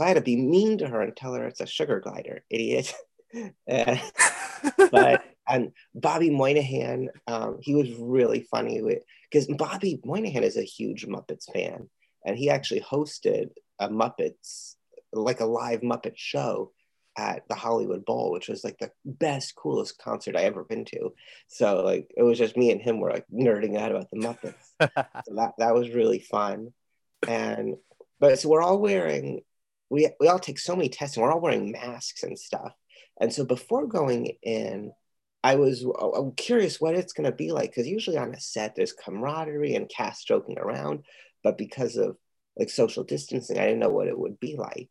I 0.00 0.06
had 0.06 0.14
to 0.14 0.20
be 0.20 0.36
mean 0.36 0.78
to 0.78 0.86
her 0.86 1.02
and 1.02 1.16
tell 1.16 1.34
her 1.34 1.48
it's 1.48 1.60
a 1.60 1.66
sugar 1.66 1.98
glider, 1.98 2.44
idiot. 2.48 2.94
but 3.66 5.24
and 5.48 5.72
Bobby 5.94 6.30
Moynihan, 6.30 7.08
um, 7.26 7.58
he 7.60 7.74
was 7.74 7.90
really 7.94 8.40
funny 8.40 8.80
because 9.30 9.46
Bobby 9.46 10.00
Moynihan 10.04 10.42
is 10.42 10.56
a 10.56 10.62
huge 10.62 11.06
Muppets 11.06 11.50
fan, 11.52 11.88
and 12.24 12.36
he 12.36 12.50
actually 12.50 12.80
hosted 12.80 13.50
a 13.78 13.88
Muppets 13.88 14.74
like 15.12 15.40
a 15.40 15.46
live 15.46 15.80
Muppet 15.80 16.16
show 16.16 16.72
at 17.16 17.42
the 17.48 17.54
Hollywood 17.54 18.04
Bowl, 18.04 18.30
which 18.30 18.48
was 18.48 18.62
like 18.62 18.78
the 18.78 18.92
best, 19.04 19.56
coolest 19.56 19.98
concert 19.98 20.36
I 20.36 20.42
ever 20.42 20.62
been 20.62 20.84
to. 20.86 21.12
So 21.48 21.82
like 21.82 22.10
it 22.16 22.22
was 22.22 22.38
just 22.38 22.56
me 22.56 22.70
and 22.70 22.80
him 22.80 23.00
were 23.00 23.10
like 23.10 23.26
nerding 23.32 23.76
out 23.76 23.90
about 23.90 24.10
the 24.10 24.18
Muppets. 24.18 24.54
so 25.26 25.34
that 25.34 25.54
that 25.58 25.74
was 25.74 25.90
really 25.90 26.20
fun. 26.20 26.72
And 27.26 27.76
but 28.20 28.38
so 28.38 28.48
we're 28.48 28.62
all 28.62 28.78
wearing 28.78 29.42
we 29.90 30.08
we 30.20 30.28
all 30.28 30.38
take 30.38 30.58
so 30.58 30.76
many 30.76 30.88
tests 30.88 31.16
and 31.16 31.24
we're 31.24 31.32
all 31.32 31.40
wearing 31.40 31.72
masks 31.72 32.22
and 32.22 32.38
stuff. 32.38 32.72
And 33.20 33.32
so 33.32 33.44
before 33.44 33.86
going 33.86 34.36
in, 34.42 34.92
I 35.44 35.54
was 35.54 35.86
I'm 36.00 36.32
curious 36.32 36.80
what 36.80 36.94
it's 36.94 37.12
going 37.12 37.30
to 37.30 37.36
be 37.36 37.52
like 37.52 37.70
because 37.70 37.86
usually 37.86 38.16
on 38.16 38.34
a 38.34 38.40
set 38.40 38.74
there's 38.74 38.92
camaraderie 38.92 39.74
and 39.74 39.88
cast 39.88 40.26
joking 40.26 40.58
around, 40.58 41.04
but 41.44 41.56
because 41.56 41.96
of 41.96 42.16
like 42.58 42.70
social 42.70 43.04
distancing, 43.04 43.58
I 43.58 43.62
didn't 43.62 43.78
know 43.78 43.90
what 43.90 44.08
it 44.08 44.18
would 44.18 44.40
be 44.40 44.56
like. 44.56 44.88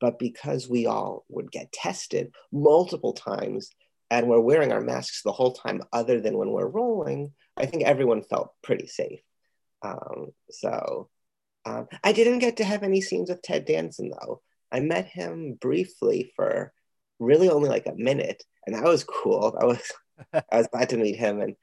But 0.00 0.18
because 0.18 0.68
we 0.68 0.86
all 0.86 1.26
would 1.28 1.52
get 1.52 1.72
tested 1.72 2.32
multiple 2.50 3.12
times 3.12 3.70
and 4.10 4.26
we're 4.26 4.40
wearing 4.40 4.72
our 4.72 4.80
masks 4.80 5.22
the 5.22 5.32
whole 5.32 5.52
time, 5.52 5.82
other 5.92 6.20
than 6.20 6.38
when 6.38 6.50
we're 6.50 6.66
rolling, 6.66 7.32
I 7.56 7.66
think 7.66 7.82
everyone 7.82 8.22
felt 8.22 8.54
pretty 8.62 8.86
safe. 8.86 9.20
Um, 9.82 10.28
so 10.50 11.10
um, 11.66 11.88
I 12.02 12.12
didn't 12.12 12.38
get 12.38 12.56
to 12.56 12.64
have 12.64 12.82
any 12.82 13.02
scenes 13.02 13.28
with 13.28 13.42
Ted 13.42 13.66
Danson 13.66 14.10
though. 14.10 14.40
I 14.72 14.80
met 14.80 15.06
him 15.06 15.58
briefly 15.60 16.32
for 16.34 16.72
really 17.18 17.50
only 17.50 17.68
like 17.68 17.86
a 17.86 17.94
minute, 17.94 18.42
and 18.66 18.74
that 18.74 18.84
was 18.84 19.04
cool. 19.04 19.56
I 19.60 19.64
was 19.64 19.92
I 20.32 20.58
was 20.58 20.68
glad 20.68 20.90
to 20.90 20.96
meet 20.96 21.16
him, 21.16 21.40
and 21.40 21.56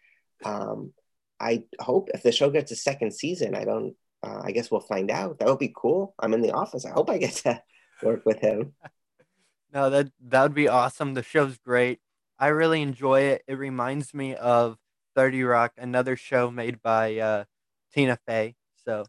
um, 0.45 0.93
I 1.39 1.63
hope 1.79 2.09
if 2.13 2.23
the 2.23 2.31
show 2.31 2.49
gets 2.49 2.71
a 2.71 2.75
second 2.75 3.13
season, 3.13 3.55
I 3.55 3.63
don't. 3.63 3.95
Uh, 4.23 4.41
I 4.43 4.51
guess 4.51 4.71
we'll 4.71 4.81
find 4.81 5.11
out. 5.11 5.37
That 5.37 5.47
would 5.47 5.59
be 5.59 5.73
cool. 5.75 6.15
I'm 6.19 6.33
in 6.33 6.41
the 6.41 6.51
office. 6.51 6.85
I 6.85 6.91
hope 6.91 7.09
I 7.09 7.19
get 7.19 7.33
to 7.43 7.61
work 8.03 8.25
with 8.25 8.39
him. 8.39 8.73
No, 9.73 9.89
that 9.89 10.07
that 10.29 10.43
would 10.43 10.53
be 10.53 10.69
awesome. 10.69 11.13
The 11.13 11.21
show's 11.21 11.57
great. 11.57 11.99
I 12.39 12.47
really 12.47 12.81
enjoy 12.81 13.21
it. 13.21 13.43
It 13.47 13.55
reminds 13.55 14.13
me 14.13 14.33
of 14.33 14.77
30 15.15 15.43
Rock, 15.43 15.73
another 15.77 16.15
show 16.15 16.49
made 16.49 16.81
by 16.81 17.17
uh, 17.17 17.43
Tina 17.93 18.17
Fey. 18.25 18.55
So 18.85 19.03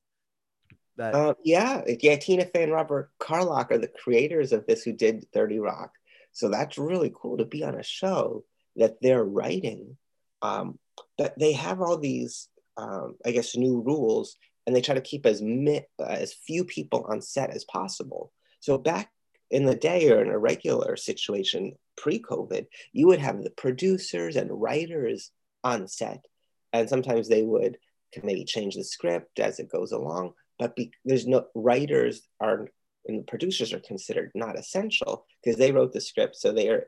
that 0.96 1.14
uh, 1.14 1.34
yeah, 1.44 1.82
yeah, 2.00 2.16
Tina 2.16 2.44
Fey 2.44 2.64
and 2.64 2.72
Robert 2.72 3.10
Carlock 3.18 3.70
are 3.70 3.78
the 3.78 3.88
creators 3.88 4.52
of 4.52 4.66
this 4.66 4.82
who 4.82 4.92
did 4.92 5.30
30 5.32 5.60
Rock. 5.60 5.92
So 6.38 6.48
that's 6.48 6.78
really 6.78 7.12
cool 7.12 7.38
to 7.38 7.44
be 7.44 7.64
on 7.64 7.74
a 7.74 7.82
show 7.82 8.44
that 8.76 9.02
they're 9.02 9.24
writing. 9.24 9.96
Um, 10.40 10.78
but 11.16 11.36
they 11.36 11.52
have 11.54 11.80
all 11.80 11.98
these, 11.98 12.48
um, 12.76 13.16
I 13.26 13.32
guess, 13.32 13.56
new 13.56 13.80
rules, 13.80 14.36
and 14.64 14.74
they 14.74 14.80
try 14.80 14.94
to 14.94 15.00
keep 15.00 15.26
as 15.26 15.42
mi- 15.42 15.88
uh, 15.98 16.04
as 16.04 16.32
few 16.32 16.64
people 16.64 17.04
on 17.08 17.20
set 17.22 17.50
as 17.50 17.64
possible. 17.64 18.30
So 18.60 18.78
back 18.78 19.10
in 19.50 19.64
the 19.64 19.74
day 19.74 20.12
or 20.12 20.22
in 20.22 20.28
a 20.28 20.38
regular 20.38 20.96
situation 20.96 21.72
pre-COVID, 21.96 22.66
you 22.92 23.08
would 23.08 23.18
have 23.18 23.42
the 23.42 23.50
producers 23.50 24.36
and 24.36 24.62
writers 24.62 25.32
on 25.64 25.88
set, 25.88 26.24
and 26.72 26.88
sometimes 26.88 27.28
they 27.28 27.42
would 27.42 27.78
maybe 28.22 28.44
change 28.44 28.76
the 28.76 28.84
script 28.84 29.40
as 29.40 29.58
it 29.58 29.72
goes 29.72 29.90
along. 29.90 30.34
But 30.56 30.76
be, 30.76 30.92
there's 31.04 31.26
no 31.26 31.46
writers 31.56 32.22
are 32.38 32.68
and 33.08 33.20
the 33.20 33.24
producers 33.24 33.72
are 33.72 33.80
considered 33.80 34.30
not 34.34 34.58
essential 34.58 35.26
because 35.42 35.58
they 35.58 35.72
wrote 35.72 35.92
the 35.92 36.00
script, 36.00 36.36
so 36.36 36.52
they 36.52 36.68
are 36.68 36.86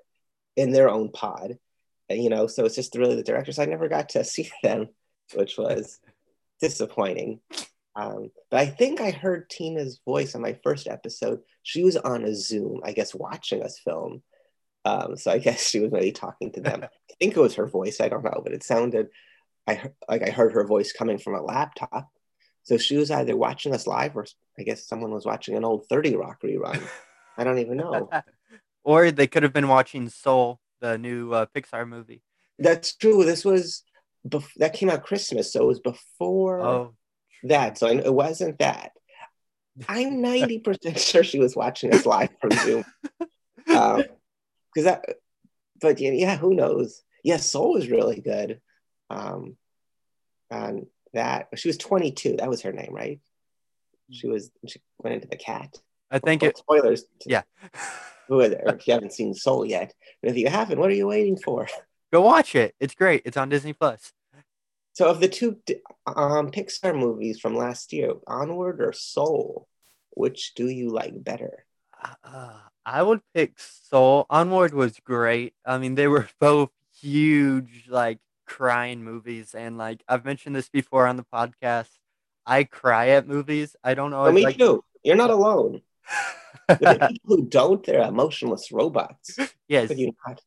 in 0.56 0.72
their 0.72 0.90
own 0.90 1.10
pod, 1.10 1.58
and, 2.08 2.22
you 2.22 2.30
know. 2.30 2.46
So 2.46 2.64
it's 2.64 2.74
just 2.74 2.94
really 2.94 3.16
the 3.16 3.22
directors. 3.22 3.58
I 3.58 3.64
never 3.66 3.88
got 3.88 4.10
to 4.10 4.24
see 4.24 4.50
them, 4.62 4.88
which 5.34 5.56
was 5.58 5.98
disappointing. 6.60 7.40
Um, 7.96 8.30
but 8.50 8.60
I 8.60 8.66
think 8.66 9.00
I 9.00 9.10
heard 9.10 9.50
Tina's 9.50 10.00
voice 10.04 10.34
on 10.34 10.42
my 10.42 10.58
first 10.62 10.86
episode. 10.86 11.40
She 11.62 11.82
was 11.82 11.96
on 11.96 12.24
a 12.24 12.34
Zoom, 12.34 12.80
I 12.84 12.92
guess, 12.92 13.14
watching 13.14 13.62
us 13.62 13.78
film. 13.78 14.22
Um, 14.84 15.16
so 15.16 15.30
I 15.32 15.38
guess 15.40 15.68
she 15.68 15.80
was 15.80 15.90
maybe 15.90 16.12
talking 16.12 16.52
to 16.52 16.60
them. 16.60 16.84
I 16.84 17.14
think 17.18 17.36
it 17.36 17.40
was 17.40 17.56
her 17.56 17.66
voice. 17.66 18.00
I 18.00 18.08
don't 18.08 18.24
know, 18.24 18.40
but 18.44 18.52
it 18.52 18.62
sounded 18.62 19.08
I 19.66 19.90
like 20.08 20.26
I 20.26 20.30
heard 20.30 20.52
her 20.52 20.66
voice 20.66 20.92
coming 20.92 21.18
from 21.18 21.34
a 21.34 21.42
laptop. 21.42 22.10
So 22.62 22.76
she 22.76 22.96
was 22.96 23.10
either 23.10 23.36
watching 23.36 23.74
us 23.74 23.86
live, 23.86 24.16
or 24.16 24.26
I 24.58 24.62
guess 24.62 24.86
someone 24.86 25.12
was 25.12 25.24
watching 25.24 25.56
an 25.56 25.64
old 25.64 25.86
Thirty 25.86 26.16
Rock 26.16 26.42
rerun. 26.42 26.82
I 27.36 27.44
don't 27.44 27.58
even 27.58 27.78
know. 27.78 28.10
or 28.84 29.10
they 29.10 29.26
could 29.26 29.42
have 29.42 29.52
been 29.52 29.68
watching 29.68 30.08
Soul, 30.08 30.60
the 30.80 30.98
new 30.98 31.32
uh, 31.32 31.46
Pixar 31.54 31.88
movie. 31.88 32.22
That's 32.58 32.94
true. 32.94 33.24
This 33.24 33.44
was 33.44 33.82
bef- 34.28 34.54
that 34.56 34.74
came 34.74 34.90
out 34.90 35.04
Christmas, 35.04 35.52
so 35.52 35.64
it 35.64 35.66
was 35.66 35.80
before. 35.80 36.60
Oh 36.60 36.94
that. 37.44 37.78
So 37.78 37.86
it 37.86 38.12
wasn't 38.12 38.58
that. 38.58 38.92
I'm 39.88 40.14
90% 40.22 40.98
sure 40.98 41.24
she 41.24 41.38
was 41.38 41.56
watching 41.56 41.94
us 41.94 42.06
live 42.06 42.30
from 42.40 42.50
Zoom. 42.50 42.84
Because 43.66 44.04
um, 44.06 44.84
that, 44.84 45.04
but 45.80 46.00
yeah, 46.00 46.36
who 46.36 46.54
knows? 46.54 47.02
Yeah, 47.24 47.38
Soul 47.38 47.74
was 47.74 47.88
really 47.88 48.20
good. 48.20 48.60
Um, 49.08 49.56
and 50.50 50.86
that, 51.14 51.48
she 51.56 51.68
was 51.68 51.76
22. 51.76 52.36
That 52.36 52.48
was 52.48 52.62
her 52.62 52.72
name, 52.72 52.92
right? 52.92 53.20
She 54.10 54.28
was, 54.28 54.50
she 54.66 54.80
went 54.98 55.16
into 55.16 55.28
the 55.28 55.36
cat. 55.36 55.78
I 56.10 56.18
think 56.18 56.42
well, 56.42 56.50
it, 56.50 56.58
spoilers. 56.58 57.04
Yeah. 57.24 57.42
Who 58.28 58.40
are 58.40 58.48
there? 58.48 58.62
If 58.66 58.86
you 58.86 58.94
haven't 58.94 59.12
seen 59.12 59.34
Soul 59.34 59.64
yet, 59.64 59.92
but 60.22 60.30
if 60.30 60.36
you 60.36 60.48
haven't, 60.48 60.78
what 60.78 60.90
are 60.90 60.94
you 60.94 61.06
waiting 61.06 61.36
for? 61.36 61.68
Go 62.12 62.22
watch 62.22 62.54
it. 62.54 62.74
It's 62.80 62.94
great. 62.94 63.22
It's 63.24 63.36
on 63.36 63.48
Disney 63.48 63.72
Plus. 63.72 64.12
So, 64.92 65.08
of 65.08 65.20
the 65.20 65.28
two 65.28 65.58
um, 66.06 66.50
Pixar 66.50 66.96
movies 66.96 67.38
from 67.38 67.54
last 67.56 67.92
year, 67.92 68.14
Onward 68.26 68.80
or 68.80 68.92
Soul, 68.92 69.68
which 70.10 70.54
do 70.54 70.68
you 70.68 70.90
like 70.90 71.22
better? 71.22 71.64
Uh, 72.24 72.58
I 72.84 73.02
would 73.02 73.20
pick 73.32 73.58
Soul. 73.58 74.26
Onward 74.28 74.74
was 74.74 74.98
great. 75.00 75.54
I 75.64 75.78
mean, 75.78 75.94
they 75.94 76.08
were 76.08 76.28
both 76.40 76.70
huge, 77.00 77.86
like 77.88 78.18
crying 78.50 79.04
movies, 79.04 79.54
and 79.54 79.78
like 79.78 80.02
I've 80.08 80.24
mentioned 80.24 80.56
this 80.56 80.68
before 80.68 81.06
on 81.06 81.16
the 81.16 81.24
podcast. 81.32 81.88
I 82.44 82.64
cry 82.64 83.10
at 83.10 83.28
movies. 83.28 83.76
I 83.84 83.94
don't 83.94 84.10
know. 84.10 84.26
Oh, 84.26 84.32
me 84.32 84.44
like... 84.44 84.58
too. 84.58 84.82
You're 85.04 85.16
not 85.16 85.30
alone. 85.30 85.82
the 86.68 87.08
people 87.10 87.36
who 87.36 87.46
don't, 87.46 87.84
they're 87.86 88.02
emotionless 88.02 88.72
robots. 88.72 89.38
Yes. 89.68 89.88
But, 89.88 89.98
you 89.98 90.12
not? 90.26 90.42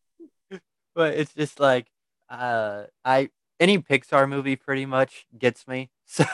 but 0.93 1.13
it's 1.13 1.33
just 1.33 1.59
like 1.59 1.87
uh, 2.29 2.83
I 3.05 3.29
any 3.59 3.79
Pixar 3.79 4.27
movie 4.27 4.57
pretty 4.57 4.85
much 4.85 5.25
gets 5.37 5.67
me. 5.67 5.89
So 6.05 6.25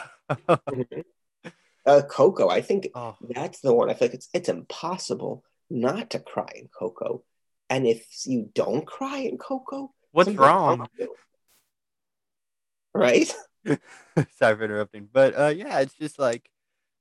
uh, 1.86 2.02
Coco, 2.04 2.50
I 2.50 2.62
think 2.62 2.90
oh. 2.94 3.16
that's 3.22 3.62
the 3.62 3.74
one. 3.74 3.90
I 3.90 3.94
feel 3.94 4.10
like 4.10 4.16
it's 4.16 4.30
it's 4.34 4.50
impossible 4.50 5.44
not 5.70 6.12
to 6.12 6.20
cry 6.20 6.52
in 6.56 6.68
Coco, 6.68 7.24
and 7.70 7.88
if 7.88 8.06
you 8.26 8.50
don't 8.54 8.86
cry 8.86 9.20
in 9.20 9.38
Coco, 9.38 9.94
what's 10.12 10.30
wrong? 10.30 10.80
wrong 10.80 10.88
right? 13.00 13.34
Sorry 14.38 14.56
for 14.56 14.64
interrupting, 14.64 15.10
but 15.12 15.38
uh, 15.38 15.48
yeah, 15.48 15.80
it's 15.80 15.94
just 15.94 16.20
like 16.20 16.50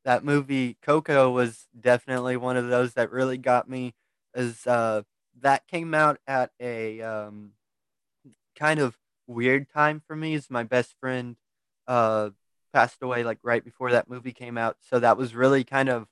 that 0.04 0.24
movie 0.24 0.76
Coco 0.82 1.30
was 1.30 1.66
definitely 1.78 2.36
one 2.36 2.56
of 2.56 2.68
those 2.68 2.94
that 2.94 3.10
really 3.12 3.38
got 3.38 3.68
me. 3.68 3.94
As 4.34 4.66
uh, 4.66 5.02
that 5.40 5.66
came 5.68 5.94
out 5.94 6.18
at 6.26 6.50
a 6.60 7.00
um, 7.02 7.52
kind 8.58 8.80
of 8.80 8.96
weird 9.26 9.68
time 9.70 10.02
for 10.06 10.16
me 10.16 10.34
is 10.34 10.50
my 10.50 10.62
best 10.62 10.94
friend 11.00 11.36
uh 11.86 12.30
passed 12.72 13.02
away 13.02 13.22
like 13.22 13.38
right 13.42 13.64
before 13.64 13.92
that 13.92 14.08
movie 14.08 14.32
came 14.32 14.56
out 14.56 14.76
so 14.80 14.98
that 14.98 15.16
was 15.16 15.34
really 15.34 15.64
kind 15.64 15.88
of 15.88 16.06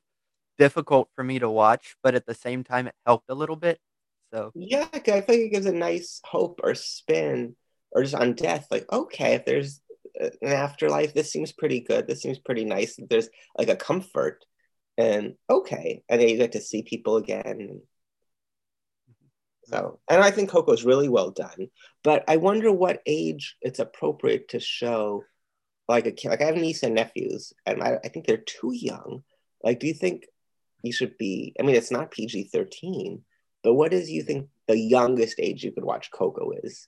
difficult 0.59 1.09
for 1.15 1.25
me 1.25 1.39
to 1.39 1.49
watch 1.49 1.97
but 2.03 2.15
at 2.15 2.27
the 2.27 2.35
same 2.35 2.63
time 2.63 2.87
it 2.87 2.95
helped 3.07 3.29
a 3.29 3.35
little 3.35 3.57
bit 3.57 3.79
so 4.33 4.53
yeah 4.55 4.87
i 4.93 4.99
think 4.99 5.29
it 5.29 5.51
gives 5.53 5.67
a 5.67 5.73
nice 5.73 6.21
hope 6.25 6.61
or 6.63 6.75
spin 6.75 7.57
or 7.97 8.03
just 8.03 8.15
on 8.15 8.35
death 8.35 8.69
like 8.71 8.85
okay 8.93 9.35
if 9.35 9.45
there's 9.47 9.81
uh, 10.23 10.29
an 10.43 10.53
afterlife 10.53 11.15
this 11.15 11.33
seems 11.33 11.51
pretty 11.51 11.81
good 11.81 12.07
this 12.07 12.21
seems 12.21 12.39
pretty 12.39 12.65
nice 12.65 12.99
there's 13.09 13.29
like 13.59 13.69
a 13.69 13.77
comfort 13.77 14.45
and 14.99 15.35
okay 15.49 16.03
and 16.09 16.21
then 16.21 16.29
you 16.29 16.37
get 16.37 16.53
to 16.53 16.61
see 16.61 16.83
people 16.83 17.17
again 17.17 17.81
mm-hmm. 19.09 19.15
so, 19.65 19.99
and 20.09 20.23
I 20.23 20.31
think 20.31 20.51
Coco 20.51 20.73
is 20.73 20.85
really 20.85 21.09
well 21.09 21.31
done. 21.31 21.69
But 22.05 22.25
I 22.29 22.37
wonder 22.37 22.71
what 22.71 23.03
age 23.07 23.57
it's 23.61 23.79
appropriate 23.79 24.51
to 24.51 24.61
show, 24.61 25.25
like 25.89 26.07
a 26.07 26.13
kid. 26.13 26.29
Like 26.29 26.41
I 26.41 26.47
have 26.47 26.57
niece 26.57 26.83
and 26.83 26.95
nephews, 26.95 27.53
and 27.67 27.83
I, 27.83 27.99
I 28.05 28.09
think 28.09 28.27
they're 28.27 28.37
too 28.39 28.73
young. 28.73 29.23
Like, 29.63 29.81
do 29.81 29.87
you 29.87 29.95
think 29.95 30.27
you 30.83 30.93
should 30.93 31.19
be? 31.19 31.55
I 31.59 31.63
mean, 31.65 31.77
it's 31.77 31.91
not 31.91 32.11
PG 32.11 32.51
thirteen, 32.53 33.23
but 33.63 33.75
what 33.75 33.93
is 33.93 34.11
you 34.11 34.23
think 34.23 34.49
the 34.69 34.79
youngest 34.79 35.41
age 35.41 35.65
you 35.65 35.73
could 35.73 35.85
watch 35.85 36.11
Coco 36.11 36.53
is? 36.63 36.87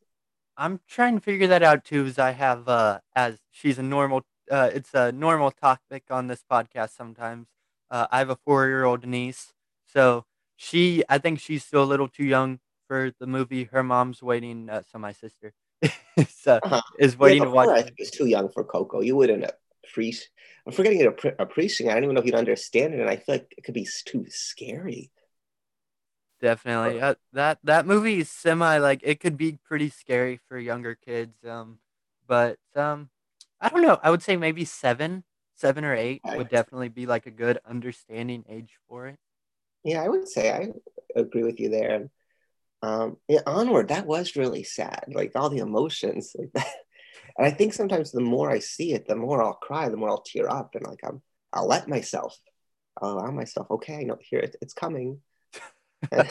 I'm 0.58 0.80
trying 0.88 1.14
to 1.14 1.20
figure 1.20 1.46
that 1.46 1.62
out 1.62 1.84
too, 1.84 2.04
as 2.06 2.18
I 2.18 2.32
have 2.32 2.68
uh, 2.68 2.98
as 3.14 3.38
she's 3.50 3.78
a 3.78 3.82
normal. 3.82 4.22
Uh, 4.50 4.70
it's 4.74 4.92
a 4.92 5.12
normal 5.12 5.50
topic 5.52 6.04
on 6.10 6.26
this 6.26 6.42
podcast 6.50 6.96
sometimes. 6.96 7.46
Uh, 7.90 8.06
I 8.10 8.18
have 8.18 8.30
a 8.30 8.36
four-year-old 8.36 9.06
niece, 9.06 9.52
so 9.86 10.24
she, 10.56 11.04
I 11.08 11.18
think 11.18 11.38
she's 11.38 11.64
still 11.64 11.82
a 11.82 11.84
little 11.84 12.08
too 12.08 12.24
young 12.24 12.58
for 12.88 13.12
the 13.20 13.26
movie. 13.26 13.64
Her 13.64 13.82
mom's 13.82 14.22
waiting. 14.22 14.68
Uh, 14.68 14.82
so 14.90 14.98
my 14.98 15.12
sister 15.12 15.52
so, 16.28 16.58
uh-huh. 16.62 16.80
is 16.98 17.18
waiting 17.18 17.42
yeah, 17.42 17.44
to 17.44 17.50
watch. 17.50 17.68
I 17.68 17.82
think 17.82 17.96
it's 17.98 18.10
too 18.10 18.26
young 18.26 18.48
for 18.48 18.64
Coco. 18.64 19.00
You 19.00 19.16
wouldn't 19.16 19.46
appreciate. 19.84 20.28
I'm 20.66 20.72
forgetting 20.72 20.98
to 20.98 21.34
appreciate. 21.40 21.88
I 21.88 21.94
don't 21.94 22.04
even 22.04 22.14
know 22.14 22.20
if 22.20 22.26
you'd 22.26 22.34
understand 22.34 22.94
it, 22.94 23.00
and 23.00 23.08
I 23.08 23.16
feel 23.16 23.36
like 23.36 23.54
it 23.56 23.62
could 23.62 23.74
be 23.74 23.88
too 24.06 24.26
scary. 24.28 25.12
Definitely. 26.40 27.00
Uh, 27.00 27.14
that 27.32 27.58
that 27.64 27.86
movie 27.86 28.20
is 28.20 28.30
semi 28.30 28.78
like 28.78 29.00
it 29.02 29.20
could 29.20 29.36
be 29.36 29.58
pretty 29.64 29.90
scary 29.90 30.38
for 30.48 30.58
younger 30.58 30.94
kids. 30.94 31.34
Um, 31.44 31.78
but 32.26 32.58
um, 32.76 33.10
I 33.60 33.68
don't 33.68 33.82
know. 33.82 33.98
I 34.02 34.10
would 34.10 34.22
say 34.22 34.36
maybe 34.36 34.64
seven, 34.64 35.24
seven 35.56 35.84
or 35.84 35.94
eight 35.94 36.22
would 36.24 36.48
definitely 36.48 36.90
be 36.90 37.06
like 37.06 37.26
a 37.26 37.32
good 37.32 37.58
understanding 37.66 38.44
age 38.48 38.78
for 38.88 39.08
it. 39.08 39.18
Yeah, 39.84 40.02
I 40.02 40.08
would 40.08 40.28
say 40.28 40.52
I 40.52 40.68
agree 41.18 41.42
with 41.42 41.58
you 41.58 41.70
there. 41.70 42.08
Um, 42.82 43.16
yeah, 43.26 43.40
onward, 43.46 43.88
that 43.88 44.06
was 44.06 44.36
really 44.36 44.62
sad. 44.62 45.04
Like 45.08 45.32
all 45.34 45.50
the 45.50 45.58
emotions, 45.58 46.34
like 46.38 46.52
that. 46.54 46.66
And 47.36 47.46
I 47.46 47.50
think 47.50 47.72
sometimes 47.72 48.10
the 48.10 48.20
more 48.20 48.50
I 48.50 48.58
see 48.58 48.92
it, 48.94 49.06
the 49.06 49.14
more 49.14 49.42
I'll 49.42 49.54
cry, 49.54 49.88
the 49.88 49.96
more 49.96 50.08
I'll 50.08 50.22
tear 50.22 50.50
up, 50.50 50.74
and 50.74 50.84
like 50.84 50.98
I'm, 51.04 51.22
I'll 51.52 51.68
let 51.68 51.88
myself, 51.88 52.36
I'll 53.00 53.12
allow 53.12 53.30
myself. 53.30 53.70
Okay, 53.70 53.94
I 53.96 54.02
know 54.02 54.18
here 54.20 54.40
it, 54.40 54.56
it's 54.60 54.74
coming. 54.74 55.20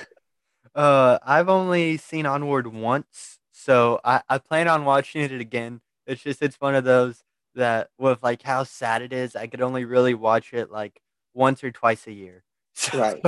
uh, 0.76 1.20
I've 1.24 1.50
only 1.50 1.98
seen 1.98 2.26
Onward 2.26 2.68
once, 2.68 3.40
so 3.52 4.00
I, 4.04 4.22
I 4.30 4.38
plan 4.38 4.68
on 4.68 4.86
watching 4.86 5.22
it 5.22 5.32
again. 5.32 5.82
It's 6.06 6.22
just 6.22 6.42
it's 6.42 6.60
one 6.62 6.76
of 6.76 6.84
those 6.84 7.24
that 7.56 7.90
with 7.98 8.24
like 8.24 8.44
how 8.44 8.64
sad 8.64 9.02
it 9.02 9.12
is, 9.12 9.36
I 9.36 9.48
could 9.48 9.62
only 9.62 9.86
really 9.86 10.14
watch 10.14 10.54
it 10.54 10.72
like 10.72 11.02
once 11.34 11.64
or 11.64 11.72
twice 11.72 12.08
a 12.08 12.14
year. 12.14 12.44
So, 12.80 13.00
right. 13.00 13.24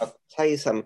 I'll 0.00 0.14
tell 0.32 0.46
you 0.46 0.56
some 0.56 0.84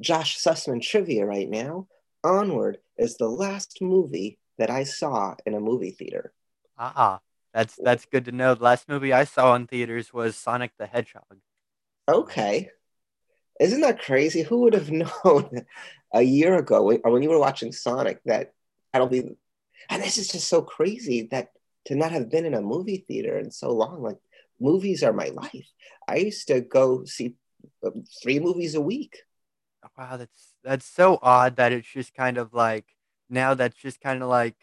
Josh 0.00 0.42
Sussman 0.42 0.80
trivia 0.80 1.26
right 1.26 1.48
now. 1.48 1.88
Onward 2.24 2.78
is 2.96 3.16
the 3.16 3.28
last 3.28 3.82
movie 3.82 4.38
that 4.56 4.70
I 4.70 4.84
saw 4.84 5.34
in 5.44 5.52
a 5.54 5.60
movie 5.60 5.90
theater. 5.90 6.32
Ah, 6.78 7.20
that's 7.52 7.76
that's 7.76 8.06
good 8.06 8.24
to 8.24 8.32
know. 8.32 8.54
The 8.54 8.64
last 8.64 8.88
movie 8.88 9.12
I 9.12 9.24
saw 9.24 9.54
in 9.54 9.66
theaters 9.66 10.12
was 10.12 10.36
Sonic 10.36 10.72
the 10.78 10.86
Hedgehog. 10.86 11.38
Okay. 12.08 12.70
Isn't 13.60 13.80
that 13.82 14.02
crazy? 14.02 14.42
Who 14.42 14.62
would 14.62 14.74
have 14.74 14.90
known 15.24 15.66
a 16.12 16.22
year 16.22 16.56
ago 16.56 16.82
when, 16.82 17.00
or 17.04 17.12
when 17.12 17.22
you 17.22 17.30
were 17.30 17.38
watching 17.38 17.72
Sonic 17.72 18.20
that 18.24 18.52
that'll 18.92 19.08
be 19.08 19.36
and 19.90 20.02
this 20.02 20.16
is 20.16 20.28
just 20.28 20.48
so 20.48 20.62
crazy 20.62 21.28
that 21.30 21.48
to 21.86 21.94
not 21.94 22.12
have 22.12 22.30
been 22.30 22.46
in 22.46 22.54
a 22.54 22.62
movie 22.62 23.04
theater 23.06 23.38
in 23.38 23.50
so 23.50 23.70
long 23.70 24.02
like 24.02 24.18
movies 24.60 25.02
are 25.02 25.12
my 25.12 25.28
life. 25.28 25.68
I 26.08 26.16
used 26.16 26.48
to 26.48 26.60
go 26.60 27.04
see 27.04 27.34
uh, 27.84 27.90
three 28.22 28.40
movies 28.40 28.74
a 28.74 28.80
week. 28.80 29.18
Wow, 29.98 30.16
that's 30.16 30.54
that's 30.62 30.86
so 30.86 31.18
odd 31.22 31.56
that 31.56 31.72
it's 31.72 31.88
just 31.88 32.14
kind 32.14 32.38
of 32.38 32.54
like 32.54 32.86
now 33.28 33.54
that's 33.54 33.76
just 33.76 34.00
kind 34.00 34.22
of 34.22 34.28
like 34.28 34.56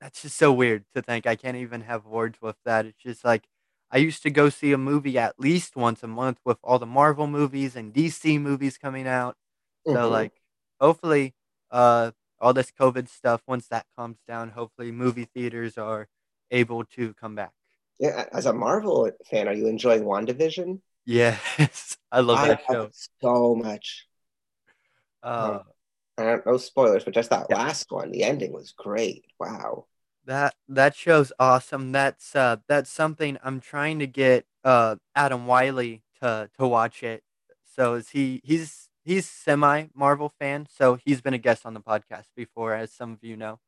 that's 0.00 0.22
just 0.22 0.36
so 0.36 0.52
weird 0.52 0.84
to 0.94 1.02
think. 1.02 1.26
I 1.26 1.36
can't 1.36 1.56
even 1.56 1.82
have 1.82 2.04
words 2.04 2.40
with 2.40 2.56
that. 2.64 2.86
It's 2.86 3.02
just 3.02 3.24
like 3.24 3.44
I 3.92 3.98
used 3.98 4.22
to 4.22 4.30
go 4.30 4.48
see 4.48 4.72
a 4.72 4.78
movie 4.78 5.18
at 5.18 5.38
least 5.38 5.76
once 5.76 6.02
a 6.02 6.06
month 6.06 6.38
with 6.44 6.56
all 6.64 6.78
the 6.78 6.86
Marvel 6.86 7.26
movies 7.26 7.76
and 7.76 7.92
DC 7.92 8.40
movies 8.40 8.78
coming 8.78 9.06
out. 9.06 9.36
So 9.86 9.92
mm-hmm. 9.92 10.12
like 10.12 10.32
hopefully 10.80 11.34
uh 11.70 12.12
all 12.40 12.54
this 12.54 12.72
COVID 12.72 13.08
stuff 13.08 13.42
once 13.46 13.68
that 13.68 13.86
calms 13.96 14.18
down, 14.26 14.50
hopefully 14.50 14.90
movie 14.90 15.28
theaters 15.32 15.78
are 15.78 16.08
able 16.50 16.84
to 16.84 17.14
come 17.14 17.34
back. 17.34 17.52
Yeah, 18.00 18.24
as 18.32 18.46
a 18.46 18.52
Marvel 18.52 19.10
fan, 19.30 19.46
are 19.46 19.54
you 19.54 19.68
enjoying 19.68 20.02
WandaVision? 20.02 20.80
Yes, 21.04 21.96
I 22.12 22.20
love 22.20 22.38
I 22.38 22.48
that 22.48 22.62
show 22.68 22.90
so 23.20 23.54
much. 23.54 24.06
Uh, 25.22 25.60
um, 26.18 26.42
no 26.44 26.56
spoilers, 26.56 27.04
but 27.04 27.14
just 27.14 27.30
that 27.30 27.46
yeah. 27.48 27.56
last 27.56 27.86
one, 27.90 28.10
the 28.10 28.24
ending 28.24 28.52
was 28.52 28.72
great. 28.72 29.24
Wow. 29.38 29.86
That 30.24 30.54
that 30.68 30.94
show's 30.94 31.32
awesome. 31.38 31.92
That's 31.92 32.36
uh 32.36 32.56
that's 32.68 32.90
something 32.90 33.38
I'm 33.42 33.60
trying 33.60 33.98
to 33.98 34.06
get 34.06 34.46
uh 34.64 34.96
Adam 35.14 35.46
Wylie 35.46 36.02
to 36.20 36.48
to 36.58 36.66
watch 36.66 37.02
it. 37.02 37.22
So 37.64 37.94
is 37.94 38.10
he 38.10 38.40
he's 38.44 38.88
he's 39.04 39.28
semi 39.28 39.86
Marvel 39.94 40.32
fan, 40.38 40.66
so 40.70 40.98
he's 41.04 41.20
been 41.20 41.34
a 41.34 41.38
guest 41.38 41.66
on 41.66 41.74
the 41.74 41.80
podcast 41.80 42.26
before, 42.36 42.74
as 42.74 42.92
some 42.92 43.12
of 43.12 43.24
you 43.24 43.36
know. 43.36 43.58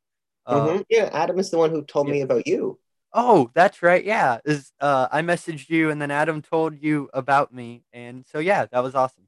Uh, 0.45 0.67
mm-hmm. 0.67 0.81
Yeah, 0.89 1.09
Adam 1.11 1.39
is 1.39 1.49
the 1.49 1.57
one 1.57 1.71
who 1.71 1.83
told 1.83 2.07
yeah. 2.07 2.13
me 2.13 2.21
about 2.21 2.47
you. 2.47 2.79
Oh, 3.13 3.49
that's 3.53 3.81
right. 3.81 4.03
Yeah, 4.03 4.39
is 4.45 4.71
uh, 4.79 5.07
I 5.11 5.21
messaged 5.21 5.69
you, 5.69 5.89
and 5.89 6.01
then 6.01 6.11
Adam 6.11 6.41
told 6.41 6.81
you 6.81 7.09
about 7.13 7.53
me, 7.53 7.83
and 7.93 8.25
so 8.31 8.39
yeah, 8.39 8.65
that 8.71 8.83
was 8.83 8.93
awesome. 8.93 9.27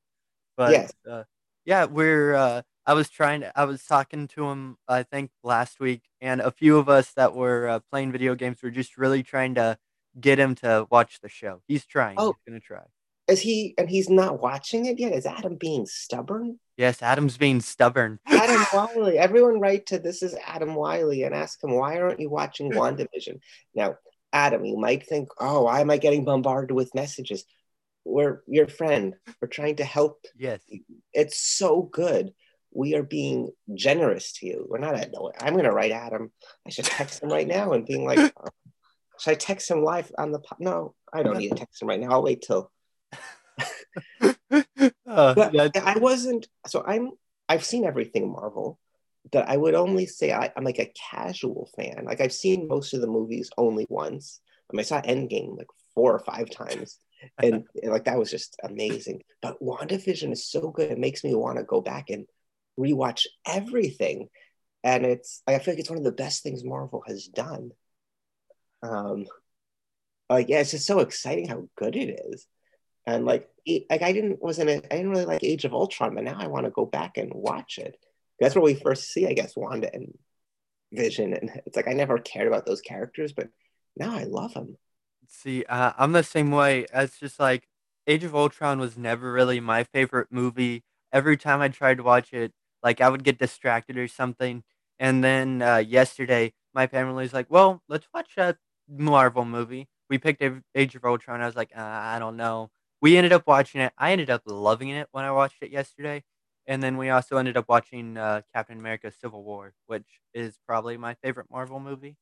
But 0.55 0.71
yes. 0.71 0.93
uh, 1.09 1.23
yeah, 1.67 1.83
we're. 1.85 2.33
Uh, 2.33 2.61
I 2.85 2.93
was 2.93 3.09
trying 3.09 3.41
to. 3.41 3.51
I 3.59 3.65
was 3.65 3.83
talking 3.83 4.27
to 4.29 4.45
him. 4.45 4.77
I 4.87 5.03
think 5.03 5.29
last 5.43 5.79
week, 5.81 6.01
and 6.21 6.39
a 6.39 6.49
few 6.49 6.77
of 6.77 6.87
us 6.87 7.11
that 7.13 7.35
were 7.35 7.67
uh, 7.67 7.79
playing 7.91 8.13
video 8.13 8.33
games 8.33 8.63
were 8.63 8.71
just 8.71 8.97
really 8.97 9.21
trying 9.21 9.55
to 9.55 9.77
get 10.19 10.39
him 10.39 10.55
to 10.55 10.87
watch 10.89 11.19
the 11.21 11.27
show. 11.27 11.61
He's 11.67 11.85
trying. 11.85 12.15
Oh, 12.17 12.33
he's 12.45 12.51
gonna 12.51 12.61
try. 12.61 12.83
Is 13.27 13.41
he? 13.41 13.75
And 13.77 13.89
he's 13.89 14.09
not 14.09 14.41
watching 14.41 14.85
it 14.85 14.97
yet. 14.97 15.11
Is 15.11 15.25
Adam 15.25 15.57
being 15.57 15.85
stubborn? 15.85 16.57
Yes, 16.77 17.01
Adam's 17.01 17.37
being 17.37 17.59
stubborn. 17.59 18.19
Adam 18.27 18.65
Wylie. 18.73 19.17
Everyone 19.17 19.59
write 19.59 19.87
to 19.87 19.99
this 19.99 20.23
is 20.23 20.35
Adam 20.45 20.73
Wylie 20.73 21.23
and 21.23 21.35
ask 21.35 21.61
him 21.61 21.71
why 21.71 21.99
aren't 21.99 22.21
you 22.21 22.29
watching 22.29 22.71
WandaVision? 22.71 23.41
Now, 23.75 23.97
Adam, 24.31 24.63
you 24.63 24.77
might 24.77 25.05
think, 25.05 25.27
oh, 25.37 25.63
why 25.63 25.81
am 25.81 25.89
I 25.89 25.97
getting 25.97 26.23
bombarded 26.23 26.71
with 26.71 26.95
messages? 26.95 27.43
We're 28.07 28.41
your 28.47 28.67
friend. 28.67 29.15
We're 29.41 29.47
trying 29.47 29.77
to 29.77 29.83
help. 29.83 30.25
Yes. 30.37 30.61
It's 31.13 31.39
so 31.39 31.81
good. 31.81 32.33
We 32.73 32.95
are 32.95 33.03
being 33.03 33.51
generous 33.73 34.33
to 34.33 34.45
you. 34.45 34.65
We're 34.69 34.77
not 34.79 34.95
at 34.95 35.11
no. 35.11 35.31
I'm 35.39 35.55
gonna 35.55 35.73
write 35.73 35.91
Adam. 35.91 36.31
I 36.65 36.69
should 36.69 36.85
text 36.85 37.21
him 37.21 37.29
right 37.29 37.47
now 37.47 37.73
and 37.73 37.85
being 37.85 38.05
like, 38.05 38.19
oh, 38.19 38.49
should 39.19 39.31
I 39.31 39.35
text 39.35 39.69
him 39.69 39.83
live 39.83 40.11
on 40.17 40.31
the? 40.31 40.39
Po-? 40.39 40.57
No, 40.59 40.95
I 41.11 41.23
don't 41.23 41.37
need 41.37 41.49
to 41.49 41.55
text 41.55 41.81
him 41.81 41.89
right 41.89 41.99
now. 41.99 42.11
I'll 42.11 42.23
wait 42.23 42.41
till 42.41 42.71
uh, 44.21 45.33
but 45.33 45.77
I 45.77 45.97
wasn't. 45.97 46.47
So 46.67 46.83
I'm. 46.85 47.11
I've 47.49 47.65
seen 47.65 47.85
everything 47.85 48.31
Marvel, 48.31 48.77
but 49.31 49.47
I 49.47 49.55
would 49.55 49.73
only 49.73 50.05
say 50.05 50.33
I, 50.33 50.51
am 50.55 50.63
like 50.63 50.79
a 50.79 50.91
casual 51.11 51.69
fan. 51.75 52.03
Like 52.05 52.19
I've 52.21 52.33
seen 52.33 52.67
most 52.67 52.93
of 52.93 53.01
the 53.01 53.07
movies 53.07 53.49
only 53.57 53.85
once. 53.89 54.41
I, 54.69 54.75
mean, 54.75 54.81
I 54.81 54.83
saw 54.83 55.01
Endgame 55.01 55.57
like 55.57 55.67
four 55.95 56.13
or 56.13 56.19
five 56.19 56.49
times, 56.49 56.99
and, 57.41 57.65
like 57.83 58.05
that 58.05 58.19
was 58.19 58.31
just 58.31 58.57
amazing. 58.63 59.23
But 59.41 59.61
WandaVision 59.61 60.31
is 60.31 60.49
so 60.49 60.69
good; 60.69 60.91
it 60.91 60.99
makes 60.99 61.23
me 61.23 61.33
want 61.35 61.57
to 61.57 61.63
go 61.63 61.81
back 61.81 62.09
and 62.09 62.25
rewatch 62.79 63.25
everything. 63.45 64.29
And 64.83 65.05
it's 65.05 65.41
I 65.47 65.59
feel 65.59 65.73
like 65.73 65.79
it's 65.79 65.89
one 65.89 65.99
of 65.99 66.05
the 66.05 66.11
best 66.11 66.43
things 66.43 66.63
Marvel 66.63 67.03
has 67.07 67.25
done. 67.25 67.71
Um, 68.83 69.25
like 70.29 70.49
yeah, 70.49 70.59
it's 70.59 70.71
just 70.71 70.87
so 70.87 70.99
exciting 70.99 71.47
how 71.47 71.67
good 71.75 71.95
it 71.95 72.19
is 72.31 72.47
and 73.07 73.25
like 73.25 73.47
like 73.89 74.01
I 74.01 74.11
didn't 74.11 74.41
wasn't 74.43 74.69
I 74.69 74.75
didn't 74.79 75.09
really 75.09 75.25
like 75.25 75.43
Age 75.43 75.65
of 75.65 75.73
Ultron, 75.73 76.13
but 76.13 76.25
now 76.25 76.37
I 76.37 76.47
want 76.47 76.65
to 76.65 76.71
go 76.71 76.85
back 76.85 77.17
and 77.17 77.31
watch 77.33 77.79
it. 77.79 77.97
That's 78.39 78.53
where 78.53 78.63
we 78.63 78.75
first 78.75 79.09
see, 79.11 79.25
I 79.25 79.33
guess, 79.33 79.55
Wanda 79.55 79.89
and 79.91 80.15
Vision, 80.91 81.33
and 81.33 81.49
it's 81.65 81.75
like 81.75 81.87
I 81.87 81.93
never 81.93 82.19
cared 82.19 82.47
about 82.47 82.65
those 82.65 82.81
characters, 82.81 83.31
but 83.31 83.47
now 83.95 84.15
I 84.15 84.25
love 84.25 84.53
them. 84.53 84.77
See, 85.27 85.63
uh, 85.65 85.93
I'm 85.97 86.13
the 86.13 86.23
same 86.23 86.51
way. 86.51 86.85
It's 86.93 87.19
just 87.19 87.39
like 87.39 87.67
Age 88.07 88.23
of 88.23 88.35
Ultron 88.35 88.79
was 88.79 88.97
never 88.97 89.31
really 89.31 89.59
my 89.59 89.83
favorite 89.83 90.27
movie. 90.31 90.83
Every 91.11 91.37
time 91.37 91.61
I 91.61 91.67
tried 91.69 91.97
to 91.97 92.03
watch 92.03 92.33
it, 92.33 92.53
like 92.83 93.01
I 93.01 93.09
would 93.09 93.23
get 93.23 93.37
distracted 93.39 93.97
or 93.97 94.07
something. 94.07 94.63
And 94.99 95.23
then 95.23 95.61
uh, 95.61 95.77
yesterday, 95.77 96.53
my 96.73 96.87
family 96.87 97.23
was 97.23 97.33
like, 97.33 97.47
"Well, 97.49 97.81
let's 97.89 98.07
watch 98.13 98.37
a 98.37 98.57
Marvel 98.87 99.45
movie." 99.45 99.87
We 100.09 100.17
picked 100.17 100.41
Age 100.75 100.95
of 100.95 101.03
Ultron. 101.05 101.41
I 101.41 101.45
was 101.45 101.55
like, 101.55 101.71
uh, 101.75 101.81
"I 101.81 102.19
don't 102.19 102.37
know." 102.37 102.69
we 102.99 103.15
ended 103.15 103.31
up 103.31 103.45
watching 103.45 103.79
it. 103.81 103.93
I 103.97 104.11
ended 104.11 104.31
up 104.31 104.41
loving 104.47 104.89
it 104.89 105.07
when 105.11 105.23
I 105.23 105.31
watched 105.31 105.61
it 105.61 105.69
yesterday. 105.71 106.23
And 106.65 106.81
then 106.81 106.97
we 106.97 107.09
also 107.11 107.37
ended 107.37 107.55
up 107.55 107.65
watching 107.69 108.17
uh, 108.17 108.41
Captain 108.55 108.79
America 108.79 109.11
Civil 109.11 109.43
War, 109.43 109.73
which 109.85 110.19
is 110.33 110.57
probably 110.67 110.97
my 110.97 111.13
favorite 111.13 111.45
Marvel 111.51 111.79
movie. 111.79 112.17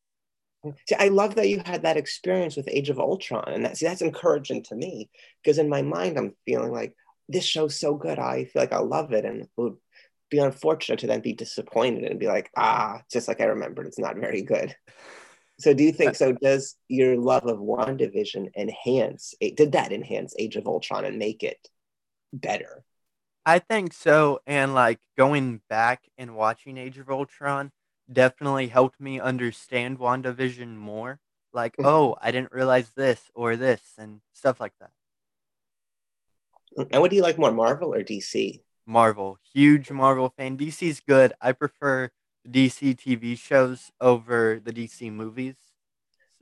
See, 0.88 0.95
I 0.97 1.10
love 1.10 1.36
that 1.36 1.49
you 1.49 1.62
had 1.65 1.84
that 1.84 1.97
experience 1.97 2.56
with 2.56 2.69
Age 2.69 2.89
of 2.89 2.99
Ultron. 2.99 3.45
And 3.47 3.65
that's, 3.65 3.80
that's 3.80 4.01
encouraging 4.01 4.63
to 4.63 4.75
me 4.75 5.10
because 5.43 5.58
in 5.58 5.69
my 5.69 5.82
mind, 5.82 6.17
I'm 6.17 6.36
feeling 6.45 6.71
like 6.71 6.95
this 7.30 7.45
show's 7.45 7.80
so 7.80 7.95
good. 7.95 8.19
I 8.19 8.45
feel 8.45 8.62
like 8.62 8.73
I'll 8.73 8.88
love 8.88 9.13
it. 9.13 9.25
And 9.25 9.41
it 9.41 9.49
would 9.58 9.75
be 10.30 10.39
unfortunate 10.39 10.99
to 10.99 11.08
then 11.08 11.21
be 11.21 11.34
disappointed 11.34 12.04
and 12.04 12.19
be 12.19 12.28
like, 12.28 12.49
ah, 12.58 13.01
just 13.12 13.28
like 13.28 13.41
I 13.41 13.45
remembered, 13.45 13.88
it's 13.88 13.99
not 13.99 14.17
very 14.17 14.41
good. 14.41 14.75
So 15.60 15.73
do 15.73 15.84
you 15.84 15.91
think 15.91 16.12
uh, 16.12 16.13
so? 16.13 16.32
Does 16.34 16.75
your 16.89 17.17
love 17.17 17.45
of 17.45 17.60
WandaVision 17.60 18.56
enhance? 18.58 19.34
Did 19.39 19.71
that 19.71 19.93
enhance 19.93 20.36
Age 20.38 20.58
of 20.58 20.67
Ultron 20.67 21.06
and 21.06 21.17
make 21.17 21.43
it 21.43 21.69
better? 22.34 22.84
I 23.45 23.60
think 23.60 23.93
so. 23.93 24.39
And 24.47 24.73
like 24.73 24.99
going 25.17 25.62
back 25.69 26.01
and 26.17 26.36
watching 26.36 26.78
Age 26.78 26.97
of 26.97 27.10
Ultron 27.10 27.71
definitely 28.12 28.68
helped 28.68 29.00
me 29.00 29.20
understand 29.20 30.00
WandaVision 30.00 30.76
more. 30.76 31.20
Like, 31.54 31.78
mm-hmm. 31.78 31.88
oh, 31.88 32.18
I 32.22 32.32
didn't 32.32 32.52
realize 32.52 32.89
this 32.91 33.32
or 33.34 33.56
this 33.56 33.82
and 33.98 34.22
stuff 34.34 34.60
like 34.60 34.74
that. 34.80 34.91
And 36.91 37.02
what 37.02 37.10
do 37.10 37.15
you 37.15 37.22
like 37.22 37.38
more, 37.38 37.52
Marvel 37.52 37.94
or 37.94 38.04
DC? 38.04 38.62
Marvel. 38.86 39.39
Huge 39.54 39.89
Marvel 39.91 40.34
fan. 40.38 40.58
DC's 40.58 41.00
good. 41.00 41.34
I 41.41 41.54
prefer 41.54 42.10
DC 42.48 43.00
TV 43.00 43.38
shows 43.38 43.91
over 44.02 44.62
the 44.63 44.74
DC 44.74 45.12
movies. 45.12 45.56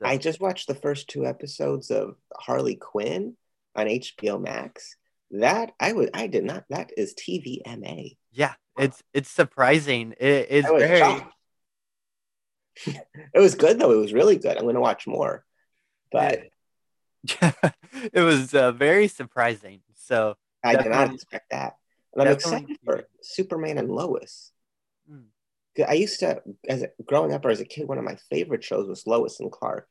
So. 0.00 0.06
I 0.06 0.16
just 0.16 0.40
watched 0.40 0.66
the 0.66 0.74
first 0.74 1.08
two 1.08 1.24
episodes 1.24 1.90
of 1.90 2.16
Harley 2.36 2.74
Quinn 2.74 3.36
on 3.76 3.86
HBO 3.86 4.40
Max. 4.40 4.96
That 5.30 5.72
I 5.80 5.92
would 5.92 6.10
I 6.14 6.26
did 6.26 6.44
not. 6.44 6.64
That 6.68 6.90
is 6.96 7.14
TVMA. 7.14 8.16
Yeah, 8.32 8.54
it's 8.78 9.02
it's 9.12 9.30
surprising. 9.30 10.14
It, 10.18 10.46
it's 10.50 10.68
very 10.68 10.98
shocked. 10.98 11.32
It 12.86 13.38
was 13.38 13.54
good 13.54 13.78
though. 13.78 13.92
It 13.92 13.96
was 13.96 14.12
really 14.12 14.36
good. 14.36 14.56
I'm 14.56 14.64
going 14.64 14.74
to 14.74 14.80
watch 14.80 15.06
more. 15.06 15.44
But 16.12 16.44
it 17.24 18.22
was 18.22 18.54
uh, 18.54 18.72
very 18.72 19.08
surprising. 19.08 19.80
So 19.94 20.36
I 20.62 20.76
did 20.76 20.90
not 20.90 21.14
expect 21.14 21.50
that. 21.50 21.74
And 22.12 22.22
I'm 22.22 22.34
excited 22.34 22.76
for 22.84 23.04
Superman 23.22 23.78
and 23.78 23.90
Lois. 23.90 24.52
Hmm. 25.08 25.84
I 25.88 25.94
used 25.94 26.20
to, 26.20 26.40
as 26.68 26.82
a, 26.82 26.88
growing 27.04 27.32
up 27.32 27.44
or 27.44 27.50
as 27.50 27.60
a 27.60 27.64
kid, 27.64 27.88
one 27.88 27.98
of 27.98 28.04
my 28.04 28.16
favorite 28.30 28.62
shows 28.62 28.86
was 28.86 29.06
Lois 29.06 29.40
and 29.40 29.50
Clark 29.50 29.88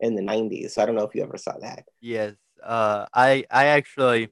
in 0.00 0.14
the 0.14 0.22
'90s. 0.22 0.74
So 0.74 0.82
I 0.82 0.86
don't 0.86 0.94
know 0.94 1.06
if 1.06 1.14
you 1.14 1.22
ever 1.22 1.38
saw 1.38 1.56
that. 1.60 1.84
Yes. 2.00 2.34
Uh, 2.62 3.06
I 3.14 3.44
I 3.50 3.66
actually 3.66 4.30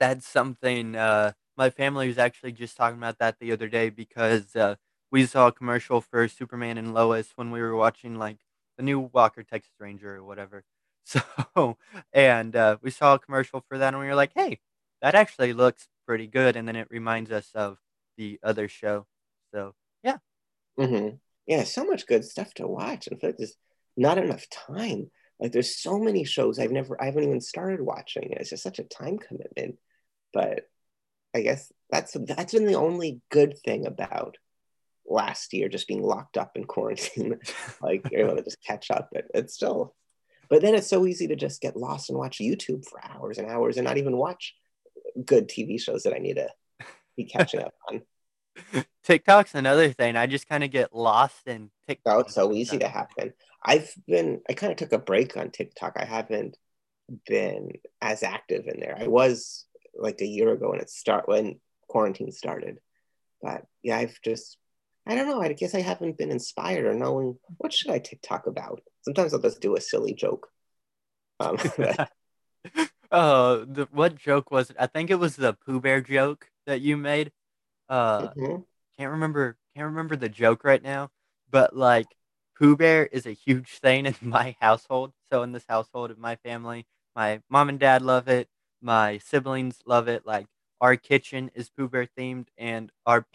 that's 0.00 0.26
something 0.26 0.96
uh 0.96 1.32
my 1.56 1.70
family 1.70 2.08
was 2.08 2.18
actually 2.18 2.52
just 2.52 2.76
talking 2.76 2.98
about 2.98 3.18
that 3.18 3.38
the 3.38 3.52
other 3.52 3.68
day 3.68 3.90
because 3.90 4.54
uh 4.56 4.74
we 5.14 5.26
saw 5.26 5.46
a 5.46 5.52
commercial 5.52 6.00
for 6.00 6.26
Superman 6.26 6.76
and 6.76 6.92
Lois 6.92 7.30
when 7.36 7.52
we 7.52 7.62
were 7.62 7.76
watching 7.76 8.16
like 8.18 8.38
the 8.76 8.82
new 8.82 8.98
Walker 9.00 9.44
Texas 9.44 9.74
Ranger 9.78 10.16
or 10.16 10.24
whatever. 10.24 10.64
So 11.06 11.78
and 12.12 12.56
uh 12.56 12.78
we 12.82 12.90
saw 12.90 13.14
a 13.14 13.18
commercial 13.20 13.62
for 13.68 13.78
that 13.78 13.94
and 13.94 14.00
we 14.02 14.08
were 14.08 14.16
like, 14.16 14.32
"Hey, 14.34 14.60
that 15.02 15.14
actually 15.14 15.52
looks 15.52 15.86
pretty 16.06 16.26
good." 16.26 16.56
And 16.56 16.66
then 16.66 16.76
it 16.76 16.88
reminds 16.90 17.30
us 17.30 17.50
of 17.54 17.78
the 18.16 18.40
other 18.42 18.68
show. 18.68 19.06
So, 19.54 19.74
yeah. 20.02 20.16
hmm 20.78 21.10
Yeah, 21.46 21.64
so 21.64 21.84
much 21.84 22.06
good 22.06 22.24
stuff 22.24 22.54
to 22.54 22.66
watch. 22.66 23.06
In 23.08 23.18
fact, 23.18 23.36
there's 23.38 23.56
not 23.96 24.18
enough 24.18 24.46
time. 24.50 25.10
Like, 25.38 25.52
there's 25.52 25.76
so 25.76 25.98
many 25.98 26.24
shows 26.24 26.58
I've 26.58 26.72
never, 26.72 27.00
I 27.00 27.06
haven't 27.06 27.24
even 27.24 27.40
started 27.40 27.80
watching. 27.82 28.30
It's 28.32 28.50
just 28.50 28.62
such 28.62 28.78
a 28.78 28.84
time 28.84 29.18
commitment. 29.18 29.76
But 30.32 30.62
I 31.34 31.42
guess 31.42 31.72
that's 31.90 32.16
that's 32.26 32.54
been 32.54 32.66
the 32.66 32.76
only 32.76 33.20
good 33.30 33.58
thing 33.64 33.86
about 33.86 34.38
last 35.08 35.52
year, 35.52 35.68
just 35.68 35.88
being 35.88 36.02
locked 36.02 36.36
up 36.36 36.52
in 36.56 36.64
quarantine. 36.64 37.38
like, 37.82 38.08
you're 38.10 38.26
able 38.26 38.36
to 38.36 38.42
just 38.42 38.62
catch 38.62 38.90
up. 38.90 39.10
But 39.12 39.26
it's 39.34 39.54
still, 39.54 39.94
but 40.48 40.62
then 40.62 40.74
it's 40.74 40.88
so 40.88 41.06
easy 41.06 41.28
to 41.28 41.36
just 41.36 41.60
get 41.60 41.76
lost 41.76 42.10
and 42.10 42.18
watch 42.18 42.38
YouTube 42.38 42.84
for 42.86 43.00
hours 43.04 43.38
and 43.38 43.48
hours 43.48 43.76
and 43.76 43.84
not 43.84 43.98
even 43.98 44.16
watch 44.16 44.54
good 45.24 45.48
TV 45.48 45.80
shows 45.80 46.02
that 46.04 46.14
I 46.14 46.18
need 46.18 46.34
to 46.34 46.48
be 47.16 47.24
catching 47.24 47.60
up 47.60 47.74
on. 47.90 48.02
TikTok's 49.04 49.54
another 49.54 49.92
thing. 49.92 50.16
I 50.16 50.26
just 50.26 50.48
kind 50.48 50.64
of 50.64 50.70
get 50.70 50.94
lost 50.94 51.46
in 51.46 51.70
TikTok. 51.86 52.14
Oh, 52.14 52.18
it's 52.20 52.34
so 52.34 52.52
easy 52.52 52.78
to 52.78 52.88
happen. 52.88 53.32
I've 53.64 53.92
been, 54.06 54.40
I 54.48 54.54
kind 54.54 54.72
of 54.72 54.78
took 54.78 54.92
a 54.92 54.98
break 54.98 55.36
on 55.36 55.50
TikTok. 55.50 55.94
I 55.96 56.04
haven't 56.04 56.56
been 57.26 57.70
as 58.00 58.22
active 58.22 58.66
in 58.66 58.80
there. 58.80 58.96
I 58.98 59.06
was 59.06 59.66
like 59.94 60.20
a 60.20 60.26
year 60.26 60.52
ago 60.52 60.70
when 60.70 60.80
it 60.80 60.90
start 60.90 61.28
when 61.28 61.60
quarantine 61.88 62.32
started. 62.32 62.78
But 63.42 63.64
yeah, 63.82 63.98
I've 63.98 64.18
just, 64.22 64.58
I 65.06 65.14
don't 65.14 65.28
know. 65.28 65.40
I 65.42 65.52
guess 65.52 65.74
I 65.74 65.80
haven't 65.80 66.16
been 66.16 66.30
inspired 66.30 66.86
or 66.86 66.94
knowing 66.94 67.38
what 67.58 67.72
should 67.72 67.90
I 67.90 67.98
TikTok 67.98 68.46
about. 68.46 68.80
Sometimes 69.02 69.34
I'll 69.34 69.40
just 69.40 69.60
do 69.60 69.76
a 69.76 69.80
silly 69.80 70.14
joke. 70.14 70.48
Um, 71.40 71.58
but- 71.78 72.10
Oh, 73.12 73.64
the, 73.64 73.86
what 73.92 74.16
joke 74.16 74.50
was 74.50 74.70
it? 74.70 74.76
I 74.78 74.86
think 74.88 75.08
it 75.10 75.16
was 75.20 75.36
the 75.36 75.52
Pooh 75.52 75.80
Bear 75.80 76.00
joke 76.00 76.48
that 76.66 76.80
you 76.80 76.96
made. 76.96 77.30
Uh, 77.88 78.28
Mhm. 78.30 78.64
can't 78.98 79.10
remember 79.12 79.56
can't 79.76 79.86
remember 79.86 80.16
the 80.16 80.28
joke 80.28 80.64
right 80.64 80.82
now, 80.82 81.10
but 81.50 81.76
like 81.76 82.06
Pooh 82.58 82.76
Bear 82.76 83.06
is 83.06 83.26
a 83.26 83.32
huge 83.32 83.68
thing 83.78 84.06
in 84.06 84.14
my 84.22 84.56
household. 84.60 85.12
So 85.30 85.42
in 85.42 85.52
this 85.52 85.66
household 85.68 86.10
of 86.10 86.18
my 86.18 86.36
family, 86.36 86.86
my 87.14 87.40
mom 87.48 87.68
and 87.68 87.78
dad 87.78 88.02
love 88.02 88.26
it. 88.28 88.48
My 88.82 89.18
siblings 89.18 89.78
love 89.86 90.08
it. 90.08 90.26
Like 90.26 90.46
our 90.80 90.96
kitchen 90.96 91.50
is 91.54 91.70
Pooh 91.70 91.88
Bear 91.88 92.08
themed, 92.18 92.48
and 92.58 92.90
our 93.06 93.26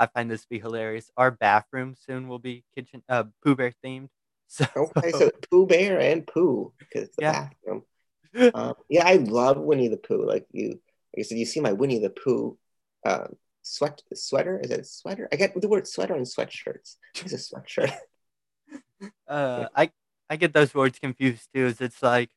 I 0.00 0.06
find 0.06 0.30
this 0.30 0.42
to 0.42 0.48
be 0.48 0.58
hilarious. 0.58 1.10
Our 1.16 1.30
bathroom 1.30 1.94
soon 1.94 2.26
will 2.26 2.38
be 2.40 2.64
kitchen 2.74 3.02
uh 3.08 3.24
Pooh 3.44 3.54
Bear 3.54 3.72
themed. 3.84 4.08
So 4.52 4.66
Okay, 4.76 5.12
so 5.12 5.30
Pooh 5.48 5.64
Bear 5.66 6.00
and 6.00 6.26
Pooh 6.26 6.72
because 6.80 7.04
it's 7.04 7.16
the 7.16 7.22
Yeah. 7.22 7.48
bathroom. 7.64 7.84
Um, 8.54 8.74
yeah, 8.88 9.06
I 9.06 9.14
love 9.14 9.58
Winnie 9.58 9.86
the 9.88 9.96
Pooh. 9.96 10.26
Like 10.26 10.46
you, 10.50 10.70
like 11.14 11.20
I 11.20 11.22
said, 11.22 11.38
you 11.38 11.46
see 11.46 11.60
my 11.60 11.72
Winnie 11.72 12.00
the 12.00 12.10
Pooh 12.10 12.58
um, 13.06 13.36
sweat 13.62 14.02
sweater. 14.14 14.58
Is 14.58 14.72
it 14.72 14.80
a 14.80 14.84
sweater? 14.84 15.28
I 15.32 15.36
get 15.36 15.54
the 15.60 15.68
word 15.68 15.86
sweater 15.86 16.14
and 16.14 16.26
sweatshirts. 16.26 16.96
It's 17.14 17.32
a 17.32 17.36
sweatshirt. 17.36 17.92
Uh, 19.26 19.68
I 19.74 19.90
I 20.28 20.36
get 20.36 20.52
those 20.52 20.74
words 20.74 20.98
confused 20.98 21.48
too. 21.54 21.66
Is 21.66 21.80
it's 21.80 22.02
like, 22.02 22.30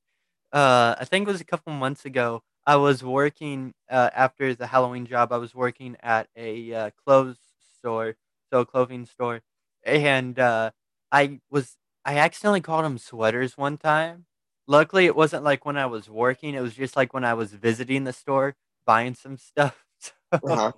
uh, 0.54 0.95
I 0.99 1.06
think 1.06 1.28
it 1.28 1.32
was 1.32 1.41
a 1.41 1.45
couple 1.45 1.73
months 1.73 2.06
ago. 2.06 2.41
I 2.65 2.78
was 2.78 3.04
working 3.04 3.73
uh, 3.89 4.10
after 4.15 4.56
the 4.56 4.67
Halloween 4.67 5.06
job. 5.06 5.34
I 5.34 5.38
was 5.38 5.54
working 5.54 5.97
at 6.02 6.28
a 6.38 6.73
uh, 6.73 6.89
clothes 7.04 7.38
store, 7.84 8.15
so 8.52 8.62
a 8.62 8.65
clothing 8.65 9.06
store, 9.06 9.41
and 9.84 10.39
uh, 10.39 10.72
I 11.12 11.41
was 11.52 11.76
I 12.06 12.17
accidentally 12.17 12.62
called 12.62 12.86
them 12.86 12.98
sweaters 12.98 13.58
one 13.58 13.78
time. 13.78 14.26
Luckily, 14.67 15.06
it 15.06 15.15
wasn't 15.15 15.43
like 15.43 15.65
when 15.65 15.76
I 15.76 15.88
was 15.88 16.10
working. 16.10 16.56
It 16.56 16.62
was 16.62 16.74
just 16.74 16.96
like 16.96 17.13
when 17.13 17.26
I 17.26 17.34
was 17.34 17.54
visiting 17.54 18.06
the 18.06 18.13
store, 18.13 18.56
buying 18.86 19.15
some 19.15 19.38
stuff. 19.38 19.84
Uh-huh. 20.34 20.72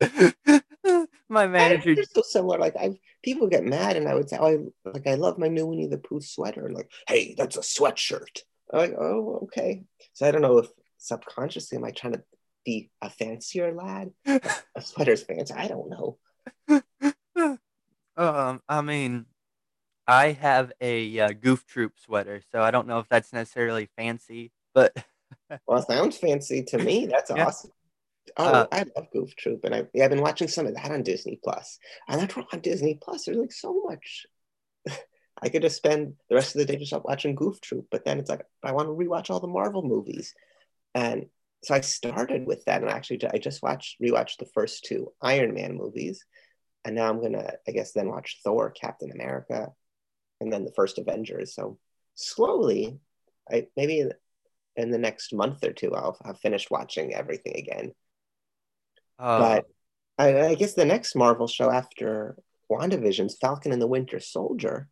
My 1.28 1.46
manager 1.46 1.94
They're 1.94 2.04
so 2.04 2.22
similar. 2.22 2.58
Like 2.58 2.76
I, 2.76 2.98
people 3.22 3.46
get 3.46 3.64
mad, 3.64 3.96
and 3.96 4.08
I 4.08 4.14
would 4.14 4.28
say, 4.28 4.36
"Oh, 4.38 4.46
I 4.84 4.90
like 4.90 5.06
I 5.06 5.14
love 5.14 5.38
my 5.38 5.48
new 5.48 5.64
Winnie 5.64 5.86
the 5.86 5.96
Pooh 5.96 6.20
sweater." 6.20 6.66
And 6.66 6.74
like, 6.74 6.90
hey, 7.08 7.34
that's 7.38 7.56
a 7.56 7.60
sweatshirt. 7.60 8.42
I'm 8.72 8.78
like, 8.80 8.94
oh, 8.98 9.40
okay. 9.44 9.84
So 10.12 10.26
I 10.26 10.32
don't 10.32 10.42
know 10.42 10.58
if 10.58 10.68
subconsciously 10.98 11.78
am 11.78 11.84
I 11.84 11.92
trying 11.92 12.14
to 12.14 12.22
be 12.64 12.90
a 13.00 13.08
fancier 13.08 13.72
lad? 13.72 14.10
A 14.26 14.82
sweater's 14.82 15.22
fancy. 15.22 15.54
I 15.54 15.68
don't 15.68 15.88
know. 15.88 16.18
um, 18.16 18.62
I 18.68 18.80
mean, 18.82 19.26
I 20.06 20.32
have 20.32 20.72
a 20.80 21.20
uh, 21.20 21.32
Goof 21.32 21.66
Troop 21.66 21.94
sweater, 21.98 22.42
so 22.52 22.62
I 22.62 22.70
don't 22.70 22.88
know 22.88 23.00
if 23.00 23.08
that's 23.08 23.32
necessarily 23.32 23.88
fancy, 23.96 24.52
but 24.74 24.94
Well, 25.66 25.78
it 25.80 25.86
sounds 25.86 26.16
fancy 26.18 26.62
to 26.64 26.78
me. 26.78 27.06
That's 27.06 27.30
Yeah. 27.30 27.46
awesome. 27.46 27.72
Oh, 28.38 28.44
Uh, 28.52 28.66
I 28.72 28.84
love 28.96 29.10
Goof 29.12 29.36
Troop, 29.36 29.64
and 29.64 29.74
I, 29.74 29.84
yeah, 29.94 30.04
I've 30.04 30.10
been 30.10 30.22
watching 30.22 30.48
some 30.48 30.66
of 30.66 30.74
that 30.74 30.90
on 30.90 31.02
Disney 31.02 31.40
Plus. 31.42 31.78
And 32.08 32.20
that's 32.20 32.36
on 32.36 32.60
Disney 32.60 32.98
Plus. 33.02 33.24
There's 33.24 33.36
like 33.38 33.52
so 33.52 33.82
much. 33.84 34.26
I 35.42 35.48
could 35.48 35.62
just 35.62 35.76
spend 35.76 36.14
the 36.28 36.34
rest 36.36 36.54
of 36.54 36.60
the 36.60 36.66
day 36.66 36.76
just 36.76 36.92
watching 37.04 37.34
Goof 37.34 37.60
Troop, 37.60 37.86
but 37.90 38.04
then 38.04 38.18
it's 38.18 38.30
like 38.30 38.42
I 38.62 38.72
want 38.72 38.88
to 38.88 38.92
rewatch 38.92 39.30
all 39.30 39.40
the 39.40 39.48
Marvel 39.48 39.82
movies, 39.82 40.34
and 40.94 41.26
so 41.66 41.74
I 41.74 41.80
started 41.80 42.46
with 42.46 42.64
that, 42.66 42.82
and 42.82 42.90
actually 42.90 43.20
I 43.34 43.38
just 43.38 43.60
watched 43.60 44.00
rewatched 44.00 44.38
the 44.38 44.46
first 44.54 44.84
two 44.84 45.12
Iron 45.20 45.52
Man 45.52 45.74
movies, 45.76 46.24
and 46.84 46.94
now 46.94 47.08
I'm 47.10 47.20
gonna 47.20 47.54
I 47.66 47.72
guess 47.72 47.90
then 47.90 48.08
watch 48.08 48.38
Thor, 48.44 48.70
Captain 48.70 49.10
America, 49.10 49.72
and 50.40 50.52
then 50.52 50.64
the 50.64 50.70
first 50.76 50.98
Avengers. 50.98 51.56
So 51.56 51.76
slowly, 52.14 53.00
I 53.50 53.66
maybe 53.76 54.08
in, 54.76 54.90
the 54.92 54.98
next 54.98 55.34
month 55.34 55.64
or 55.64 55.72
two 55.72 55.92
I'll 55.92 56.16
have 56.24 56.38
finished 56.38 56.70
watching 56.70 57.12
everything 57.12 57.56
again. 57.56 57.92
uh, 59.18 59.38
But 59.38 59.64
I, 60.18 60.50
I 60.50 60.54
guess 60.54 60.74
the 60.74 60.84
next 60.84 61.16
Marvel 61.16 61.48
show 61.48 61.68
after 61.68 62.36
WandaVision's 62.70 63.38
Falcon 63.40 63.72
and 63.72 63.82
the 63.82 63.88
Winter 63.88 64.20
Soldier, 64.20 64.88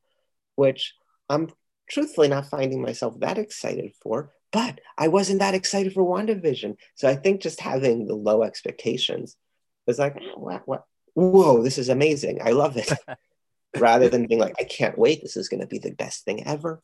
which 0.57 0.95
I'm 1.29 1.51
truthfully 1.89 2.27
not 2.27 2.47
finding 2.47 2.83
myself 2.83 3.21
that 3.21 3.39
excited 3.39 3.93
for, 4.03 4.33
but 4.55 4.81
I 4.97 5.09
wasn't 5.09 5.41
that 5.41 5.55
excited 5.55 5.93
for 5.93 6.05
WandaVision. 6.05 6.77
So 6.95 7.09
I 7.09 7.17
think 7.17 7.43
just 7.43 7.61
having 7.61 8.07
the 8.07 8.15
low 8.15 8.45
expectations 8.45 9.37
was 9.85 9.99
like, 9.99 10.17
"Oh, 10.23 10.39
what, 10.39 10.63
what? 10.65 10.85
Whoa, 11.15 11.63
this 11.63 11.77
is 11.77 11.89
amazing. 11.89 12.39
I 12.43 12.53
love 12.53 12.77
it. 12.77 12.91
Rather 13.77 14.09
than 14.09 14.29
being 14.29 14.41
like, 14.41 14.55
I 14.61 14.65
can't 14.65 14.97
wait. 14.97 15.23
This 15.23 15.37
is 15.37 15.49
going 15.49 15.61
to 15.61 15.67
be 15.67 15.79
the 15.79 15.91
best 15.91 16.25
thing 16.25 16.47
ever. 16.47 16.81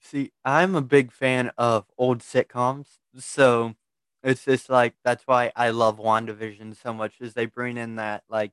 see, 0.00 0.30
I'm 0.44 0.76
a 0.76 0.82
big 0.82 1.10
fan 1.10 1.50
of 1.58 1.86
old 1.98 2.20
sitcoms, 2.20 2.86
so 3.18 3.74
it's 4.22 4.44
just 4.44 4.70
like 4.70 4.94
that's 5.04 5.26
why 5.26 5.50
I 5.56 5.70
love 5.70 5.98
WandaVision 5.98 6.80
so 6.80 6.94
much, 6.94 7.14
is 7.20 7.34
they 7.34 7.46
bring 7.46 7.76
in 7.76 7.96
that 7.96 8.22
like 8.28 8.52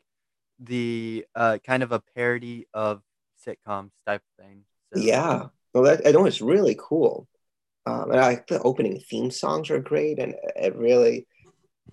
the 0.59 1.27
uh 1.35 1.59
kind 1.63 1.83
of 1.83 1.91
a 1.91 2.01
parody 2.15 2.65
of 2.73 3.03
sitcoms 3.45 3.91
type 4.07 4.23
thing. 4.39 4.63
So, 4.91 4.99
Yeah. 4.99 5.47
Well, 5.73 5.83
that, 5.83 6.01
I 6.07 6.11
know 6.11 6.25
it's 6.25 6.41
really 6.41 6.75
cool. 6.79 7.27
Um, 7.89 8.11
and 8.11 8.19
I 8.19 8.27
like 8.27 8.47
the 8.47 8.61
opening 8.61 8.99
theme 8.99 9.31
songs 9.31 9.71
are 9.71 9.79
great, 9.79 10.19
and 10.19 10.35
it 10.55 10.75
really, 10.75 11.27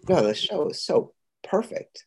no, 0.09 0.23
the 0.23 0.35
show 0.35 0.69
is 0.69 0.83
so 0.83 1.15
perfect. 1.43 2.05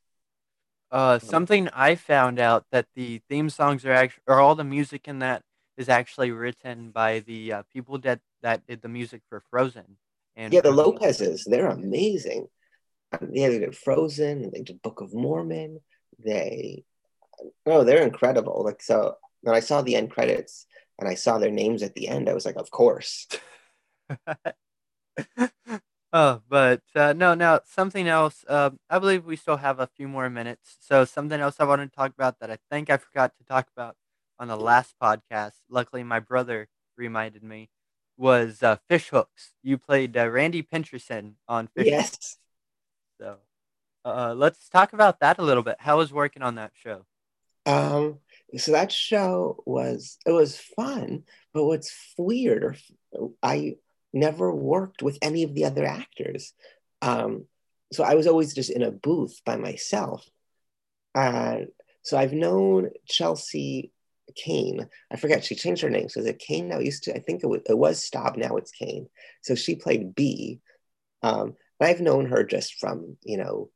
Uh, 0.92 1.18
something 1.18 1.70
I 1.70 1.96
found 1.96 2.40
out 2.40 2.66
that 2.72 2.88
the 2.96 3.22
theme 3.30 3.50
songs 3.50 3.86
are 3.86 3.92
actually, 3.92 4.24
or 4.28 4.40
all 4.40 4.54
the 4.54 4.64
music 4.64 5.08
in 5.08 5.20
that 5.20 5.44
is 5.78 5.90
actually 5.90 6.32
written 6.32 6.92
by 6.92 7.20
the 7.20 7.54
uh, 7.54 7.64
people 7.74 7.98
that 8.00 8.20
that 8.42 8.66
did 8.68 8.82
the 8.82 8.90
music 8.90 9.22
for 9.28 9.42
Frozen. 9.50 9.98
And 10.36 10.54
Yeah, 10.54 10.62
the 10.62 10.72
Lopez's, 10.72 11.46
they're 11.46 11.68
amazing. 11.68 12.48
Um, 13.12 13.30
Yeah, 13.32 13.50
they 13.50 13.60
did 13.60 13.76
Frozen, 13.76 14.52
they 14.52 14.62
did 14.62 14.82
Book 14.82 15.02
of 15.02 15.14
Mormon. 15.14 15.80
They, 16.24 16.84
oh, 17.66 17.84
they're 17.84 18.04
incredible. 18.04 18.64
Like 18.64 18.82
so, 18.84 19.16
when 19.42 19.56
I 19.56 19.62
saw 19.62 19.82
the 19.82 19.96
end 19.96 20.12
credits 20.12 20.68
and 21.00 21.10
I 21.10 21.16
saw 21.16 21.40
their 21.40 21.52
names 21.52 21.82
at 21.82 21.96
the 21.96 22.08
end, 22.08 22.30
I 22.30 22.34
was 22.34 22.46
like, 22.46 22.58
of 22.58 22.70
course. 22.70 23.28
Oh, 26.12 26.42
but 26.50 26.82
uh, 26.96 27.14
no, 27.14 27.36
no, 27.36 27.60
something 27.66 28.08
else. 28.08 28.44
Uh, 28.48 28.72
I 28.90 28.98
believe 28.98 29.26
we 29.26 29.36
still 29.36 29.58
have 29.58 29.80
a 29.80 29.86
few 29.86 30.08
more 30.08 30.28
minutes. 30.28 30.78
So 30.80 31.06
something 31.06 31.40
else 31.40 31.58
I 31.60 31.66
wanted 31.66 31.92
to 31.92 31.96
talk 31.96 32.12
about 32.12 32.40
that 32.40 32.50
I 32.50 32.58
think 32.72 32.90
I 32.90 32.98
forgot 32.98 33.34
to 33.38 33.44
talk 33.44 33.68
about 33.76 33.96
on 34.40 34.48
the 34.48 34.58
last 34.58 34.96
podcast. 35.02 35.54
Luckily, 35.70 36.04
my 36.04 36.20
brother 36.20 36.68
reminded 36.98 37.44
me 37.44 37.70
was 38.18 38.64
uh, 38.64 38.78
fish 38.88 39.10
hooks. 39.10 39.54
You 39.62 39.78
played 39.78 40.18
uh, 40.18 40.28
Randy 40.30 40.64
Pincherson 40.64 41.34
on 41.48 41.68
fish 41.68 41.94
hooks. 41.94 42.10
Yes. 42.12 42.38
So 43.22 43.38
uh, 44.04 44.34
let's 44.36 44.68
talk 44.68 44.94
about 44.94 45.20
that 45.20 45.38
a 45.38 45.44
little 45.44 45.64
bit. 45.64 45.76
How 45.78 45.98
was 45.98 46.12
working 46.12 46.42
on 46.42 46.56
that 46.56 46.72
show? 46.74 47.06
Um, 47.68 48.18
so 48.58 48.72
that 48.72 48.92
show 48.92 49.62
was 49.68 50.18
it 50.26 50.32
was 50.32 50.58
fun, 50.58 51.24
but 51.54 51.66
what's 51.66 51.96
weird 52.18 52.64
or 52.64 52.76
I 53.44 53.76
never 54.14 54.54
worked 54.54 55.02
with 55.02 55.18
any 55.22 55.44
of 55.44 55.54
the 55.54 55.66
other 55.66 55.86
actors. 55.86 56.54
Um, 57.02 57.46
so 57.92 58.04
I 58.04 58.16
was 58.16 58.28
always 58.28 58.54
just 58.54 58.70
in 58.70 58.84
a 58.84 58.92
booth 58.92 59.42
by 59.46 59.58
myself. 59.58 60.28
Uh, 61.16 61.60
so 62.04 62.18
I've 62.18 62.34
known 62.34 62.90
Chelsea 63.08 63.92
Kane. 64.36 64.88
I 65.12 65.16
forget 65.16 65.44
she 65.44 65.56
changed 65.56 65.82
her 65.82 65.90
name. 65.90 66.10
So 66.10 66.20
is 66.20 66.26
it 66.26 66.40
Kane 66.40 66.70
now? 66.70 66.80
Used 66.80 67.04
to 67.04 67.16
I 67.16 67.20
think 67.20 67.44
it 67.44 67.48
was 67.48 67.62
it 67.68 67.78
was 67.78 68.04
Staub. 68.04 68.38
Now 68.38 68.58
it's 68.58 68.72
Kane. 68.72 69.08
So 69.42 69.56
she 69.56 69.76
played 69.76 70.16
Bea. 70.16 70.60
Um, 71.24 71.56
I've 71.82 72.02
known 72.02 72.26
her 72.28 72.44
just 72.44 72.80
from 72.80 73.18
you 73.24 73.38
know 73.38 73.70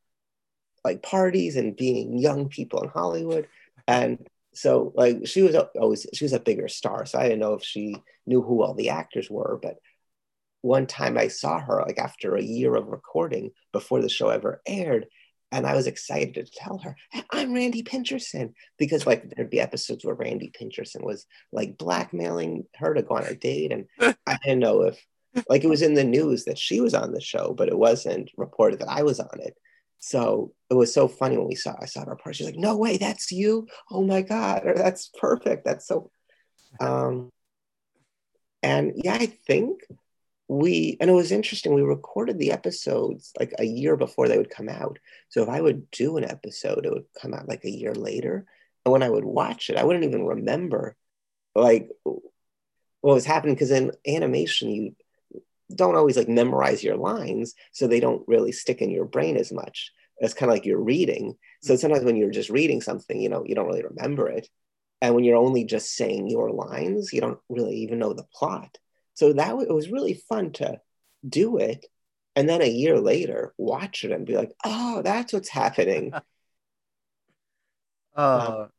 like 0.84 1.02
parties 1.02 1.56
and 1.56 1.76
being 1.76 2.18
young 2.18 2.50
people 2.50 2.84
in 2.84 2.90
Hollywood. 2.90 3.48
And 3.88 4.28
so 4.54 4.94
like 4.96 5.26
she 5.26 5.42
was 5.42 5.56
always 5.56 6.06
she 6.14 6.26
was 6.26 6.34
a 6.34 6.40
bigger 6.40 6.68
star. 6.68 7.06
So 7.06 7.20
I 7.20 7.24
didn't 7.24 7.40
know 7.40 7.54
if 7.54 7.64
she 7.64 7.96
knew 8.26 8.42
who 8.42 8.62
all 8.62 8.74
the 8.74 8.90
actors 8.90 9.30
were, 9.30 9.60
but 9.62 9.78
one 10.64 10.88
time 10.88 11.18
I 11.18 11.28
saw 11.28 11.60
her 11.60 11.84
like 11.86 12.00
after 12.00 12.36
a 12.36 12.42
year 12.42 12.74
of 12.74 12.88
recording 12.88 13.52
before 13.74 14.02
the 14.02 14.08
show 14.10 14.30
ever 14.30 14.62
aired. 14.66 15.08
And 15.52 15.68
I 15.68 15.76
was 15.76 15.88
excited 15.88 16.34
to 16.36 16.46
tell 16.46 16.80
her, 16.80 16.96
I'm 17.32 17.54
Randy 17.54 17.84
Pincherson. 17.84 18.54
Because 18.80 19.06
like 19.06 19.30
there'd 19.30 19.50
be 19.50 19.60
episodes 19.60 20.06
where 20.06 20.16
Randy 20.16 20.52
Pincherson 20.58 21.04
was 21.04 21.28
like 21.52 21.78
blackmailing 21.78 22.64
her 22.78 22.94
to 22.94 23.04
go 23.04 23.18
on 23.18 23.26
a 23.26 23.36
date. 23.36 23.74
And 23.74 23.88
I 24.26 24.38
didn't 24.42 24.60
know 24.60 24.84
if 24.84 25.06
like 25.50 25.66
it 25.66 25.70
was 25.70 25.82
in 25.82 25.96
the 25.96 26.04
news 26.06 26.46
that 26.46 26.58
she 26.58 26.80
was 26.80 26.94
on 26.94 27.12
the 27.12 27.22
show, 27.22 27.54
but 27.54 27.68
it 27.68 27.78
wasn't 27.78 28.32
reported 28.38 28.80
that 28.80 28.90
I 28.90 29.04
was 29.04 29.20
on 29.20 29.42
it. 29.42 29.56
So 30.00 30.54
it 30.70 30.76
was 30.76 30.94
so 30.94 31.10
funny 31.10 31.38
when 31.38 31.50
we 31.50 31.56
saw 31.56 31.76
I 31.80 31.86
saw 31.88 32.06
her 32.06 32.16
part. 32.16 32.38
She's 32.38 32.48
like, 32.48 32.58
"No 32.58 32.78
way, 32.78 32.98
that's 32.98 33.32
you! 33.32 33.68
Oh 33.92 34.04
my 34.04 34.22
god, 34.22 34.66
or 34.66 34.76
that's 34.76 35.10
perfect. 35.20 35.66
That's 35.66 35.88
so." 35.88 36.10
Um, 36.80 37.30
and 38.64 38.94
yeah, 38.96 39.14
I 39.14 39.28
think 39.28 39.82
we 40.48 40.98
and 41.00 41.10
it 41.10 41.14
was 41.14 41.32
interesting. 41.32 41.74
We 41.74 41.82
recorded 41.82 42.38
the 42.38 42.52
episodes 42.52 43.32
like 43.40 43.54
a 43.60 43.66
year 43.66 43.96
before 43.96 44.28
they 44.28 44.38
would 44.38 44.50
come 44.50 44.70
out. 44.70 45.00
So 45.30 45.42
if 45.42 45.50
I 45.50 45.62
would 45.62 45.90
do 45.92 46.18
an 46.18 46.24
episode, 46.26 46.86
it 46.86 46.92
would 46.92 47.06
come 47.20 47.34
out 47.34 47.48
like 47.48 47.66
a 47.66 47.72
year 47.72 47.94
later. 47.94 48.46
And 48.86 48.92
when 48.92 49.04
I 49.04 49.10
would 49.10 49.26
watch 49.26 49.70
it, 49.70 49.78
I 49.78 49.84
wouldn't 49.84 50.06
even 50.06 50.26
remember 50.26 50.98
like 51.56 51.90
what 52.04 53.14
was 53.14 53.26
happening 53.26 53.56
because 53.56 53.72
in 53.72 53.92
animation 54.08 54.70
you 54.70 54.96
don't 55.76 55.96
always 55.96 56.18
like 56.18 56.30
memorize 56.30 56.84
your 56.84 56.96
lines 56.96 57.54
so 57.72 57.88
they 57.88 58.00
don't 58.00 58.28
really 58.28 58.52
stick 58.52 58.82
in 58.82 58.90
your 58.90 59.06
brain 59.06 59.38
as 59.38 59.52
much 59.52 59.92
it's 60.20 60.34
kind 60.34 60.50
of 60.50 60.56
like 60.56 60.66
you're 60.66 60.80
reading 60.80 61.36
so 61.62 61.74
mm. 61.74 61.78
sometimes 61.78 62.04
when 62.04 62.16
you're 62.16 62.32
just 62.32 62.50
reading 62.50 62.82
something 62.82 63.20
you 63.20 63.30
know 63.30 63.44
you 63.46 63.56
don't 63.56 63.68
really 63.68 63.84
remember 63.84 64.28
it 64.30 64.48
and 65.02 65.14
when 65.14 65.24
you're 65.24 65.36
only 65.36 65.64
just 65.64 65.96
saying 65.96 66.28
your 66.28 66.52
lines 66.52 67.12
you 67.14 67.22
don't 67.22 67.40
really 67.50 67.76
even 67.78 68.00
know 68.00 68.14
the 68.14 68.26
plot 68.34 68.78
so 69.14 69.34
that 69.34 69.56
it 69.60 69.74
was 69.74 69.90
really 69.90 70.14
fun 70.14 70.52
to 70.52 70.80
do 71.28 71.58
it 71.58 71.86
and 72.36 72.50
then 72.50 72.62
a 72.62 72.70
year 72.70 73.00
later 73.00 73.54
watch 73.58 74.04
it 74.04 74.12
and 74.12 74.26
be 74.26 74.36
like 74.36 74.52
oh 74.66 75.02
that's 75.02 75.34
what's 75.34 75.50
happening 75.50 76.14
uh, 78.16 78.56
um, 78.60 78.70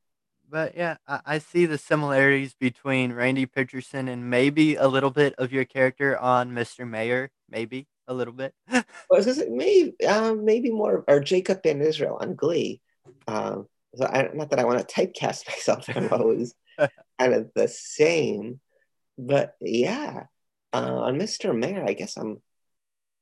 but 0.54 0.76
yeah, 0.76 0.98
I, 1.08 1.20
I, 1.26 1.38
see 1.38 1.66
the 1.66 1.78
similarities 1.78 2.54
between 2.54 3.12
Randy 3.12 3.44
Pincherson 3.44 4.08
and 4.08 4.30
maybe 4.30 4.76
a 4.76 4.86
little 4.86 5.10
bit 5.10 5.34
of 5.36 5.52
your 5.52 5.64
character 5.64 6.16
on 6.16 6.52
Mr. 6.52 6.88
Mayor. 6.88 7.32
Maybe 7.50 7.88
a 8.06 8.14
little 8.14 8.32
bit. 8.32 8.54
well, 9.10 9.24
maybe 9.50 10.06
um, 10.06 10.44
maybe 10.44 10.70
more 10.70 11.04
or 11.08 11.18
Jacob 11.18 11.62
Ben 11.62 11.80
Israel 11.80 12.18
on 12.20 12.36
Glee. 12.36 12.80
Um, 13.26 13.66
so 13.96 14.06
I, 14.06 14.30
not 14.32 14.50
that 14.50 14.58
I 14.60 14.64
want 14.64 14.86
to 14.86 14.94
typecast 14.94 15.46
myself, 15.48 15.88
I'm 15.88 16.12
always 16.12 16.54
kind 16.78 17.34
of 17.34 17.50
the 17.54 17.68
same. 17.68 18.60
But 19.16 19.54
yeah, 19.60 20.24
uh, 20.72 20.76
on 20.76 21.18
Mr. 21.18 21.56
Mayor, 21.56 21.84
I 21.86 21.92
guess 21.92 22.16
I'm 22.16 22.42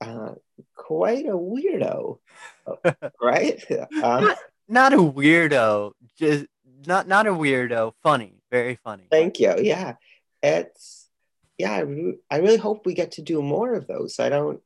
uh, 0.00 0.34
quite 0.74 1.26
a 1.26 1.36
weirdo, 1.36 2.18
right? 3.20 3.62
Uh, 3.70 3.86
not, 4.20 4.38
not 4.68 4.92
a 4.94 4.98
weirdo, 4.98 5.92
just 6.18 6.46
not 6.86 7.06
not 7.06 7.26
a 7.26 7.30
weirdo. 7.32 7.92
Funny, 8.02 8.40
very 8.50 8.76
funny. 8.82 9.04
Thank 9.10 9.38
you. 9.40 9.54
Yeah, 9.58 9.94
it's 10.42 11.08
yeah. 11.58 11.72
I, 11.72 11.84
I 12.30 12.38
really 12.38 12.56
hope 12.56 12.86
we 12.86 12.94
get 12.94 13.12
to 13.12 13.22
do 13.22 13.42
more 13.42 13.74
of 13.74 13.86
those. 13.86 14.18
I 14.18 14.28
don't. 14.28 14.60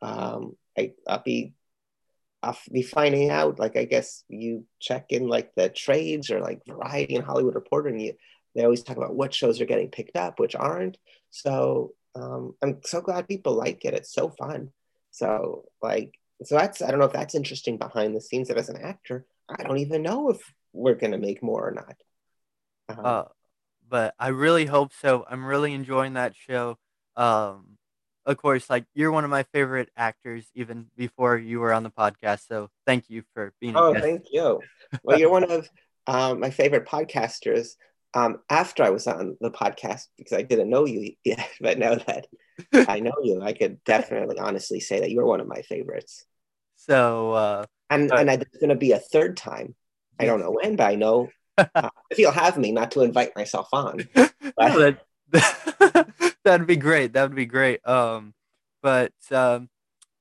Um, 0.00 0.56
I 0.76 0.92
I'll 1.06 1.22
be 1.22 1.54
I'll 2.42 2.58
be 2.70 2.82
finding 2.82 3.30
out. 3.30 3.58
Like 3.58 3.76
I 3.76 3.84
guess 3.84 4.24
you 4.28 4.64
check 4.78 5.06
in 5.10 5.28
like 5.28 5.54
the 5.54 5.68
trades 5.68 6.30
or 6.30 6.40
like 6.40 6.62
Variety 6.66 7.16
and 7.16 7.24
Hollywood 7.24 7.54
Reporter, 7.54 7.88
and 7.88 8.00
you 8.00 8.14
they 8.58 8.64
always 8.64 8.82
talk 8.82 8.96
about 8.96 9.14
what 9.14 9.32
shows 9.32 9.60
are 9.60 9.66
getting 9.66 9.90
picked 9.90 10.16
up, 10.16 10.40
which 10.40 10.56
aren't. 10.56 10.98
So 11.30 11.92
um, 12.14 12.54
I'm 12.62 12.80
so 12.84 13.00
glad 13.00 13.28
people 13.28 13.54
like 13.54 13.84
it. 13.84 13.94
It's 13.94 14.12
so 14.12 14.28
fun. 14.30 14.70
So 15.10 15.64
like 15.82 16.14
so 16.44 16.56
that's 16.56 16.82
I 16.82 16.90
don't 16.90 17.00
know 17.00 17.06
if 17.06 17.12
that's 17.12 17.34
interesting 17.34 17.78
behind 17.78 18.14
the 18.14 18.20
scenes. 18.20 18.48
That 18.48 18.58
as 18.58 18.68
an 18.68 18.80
actor, 18.82 19.26
I 19.48 19.62
don't 19.62 19.78
even 19.78 20.02
know 20.02 20.30
if 20.30 20.40
we're 20.72 20.94
gonna 20.94 21.18
make 21.18 21.42
more 21.42 21.68
or 21.68 21.72
not. 21.72 21.96
Um, 22.88 23.04
uh, 23.04 23.24
but 23.88 24.14
I 24.18 24.28
really 24.28 24.66
hope 24.66 24.92
so. 25.00 25.24
I'm 25.28 25.44
really 25.44 25.72
enjoying 25.72 26.14
that 26.14 26.34
show. 26.36 26.78
Um, 27.16 27.78
of 28.26 28.36
course, 28.36 28.68
like 28.68 28.84
you're 28.94 29.10
one 29.10 29.24
of 29.24 29.30
my 29.30 29.42
favorite 29.44 29.90
actors, 29.96 30.46
even 30.54 30.86
before 30.96 31.36
you 31.36 31.60
were 31.60 31.72
on 31.72 31.82
the 31.82 31.90
podcast. 31.90 32.46
So 32.46 32.68
thank 32.86 33.08
you 33.08 33.22
for 33.34 33.52
being. 33.60 33.76
Oh, 33.76 33.94
thank 33.94 34.26
you. 34.30 34.60
Well, 35.02 35.18
you're 35.18 35.30
one 35.30 35.50
of 35.50 35.68
um, 36.06 36.40
my 36.40 36.50
favorite 36.50 36.86
podcasters. 36.86 37.70
Um, 38.14 38.38
after 38.48 38.82
I 38.82 38.90
was 38.90 39.06
on 39.06 39.36
the 39.40 39.50
podcast, 39.50 40.06
because 40.16 40.32
I 40.32 40.42
didn't 40.42 40.70
know 40.70 40.86
you 40.86 41.12
yet, 41.24 41.48
but 41.60 41.78
now 41.78 41.96
that 41.96 42.26
I 42.88 43.00
know 43.00 43.14
you, 43.22 43.42
I 43.42 43.52
could 43.52 43.82
definitely 43.84 44.38
honestly 44.38 44.80
say 44.80 45.00
that 45.00 45.10
you're 45.10 45.26
one 45.26 45.40
of 45.40 45.46
my 45.46 45.62
favorites. 45.62 46.24
So, 46.76 47.32
uh, 47.32 47.64
and 47.90 48.10
uh, 48.12 48.16
and 48.16 48.30
it's 48.30 48.58
going 48.58 48.70
to 48.70 48.76
be 48.76 48.92
a 48.92 48.98
third 48.98 49.36
time 49.36 49.74
I 50.18 50.24
don't 50.24 50.40
know 50.40 50.50
when, 50.50 50.76
but 50.76 50.86
I 50.86 50.94
know 50.96 51.28
uh, 51.58 51.90
if 52.10 52.18
you'll 52.18 52.32
have 52.32 52.58
me, 52.58 52.72
not 52.72 52.90
to 52.92 53.02
invite 53.02 53.36
myself 53.36 53.68
on. 53.72 54.08
But... 54.56 55.04
that'd 56.44 56.66
be 56.66 56.76
great. 56.76 57.12
That 57.12 57.24
would 57.24 57.36
be 57.36 57.46
great. 57.46 57.86
Um, 57.86 58.34
but 58.82 59.12
um, 59.30 59.68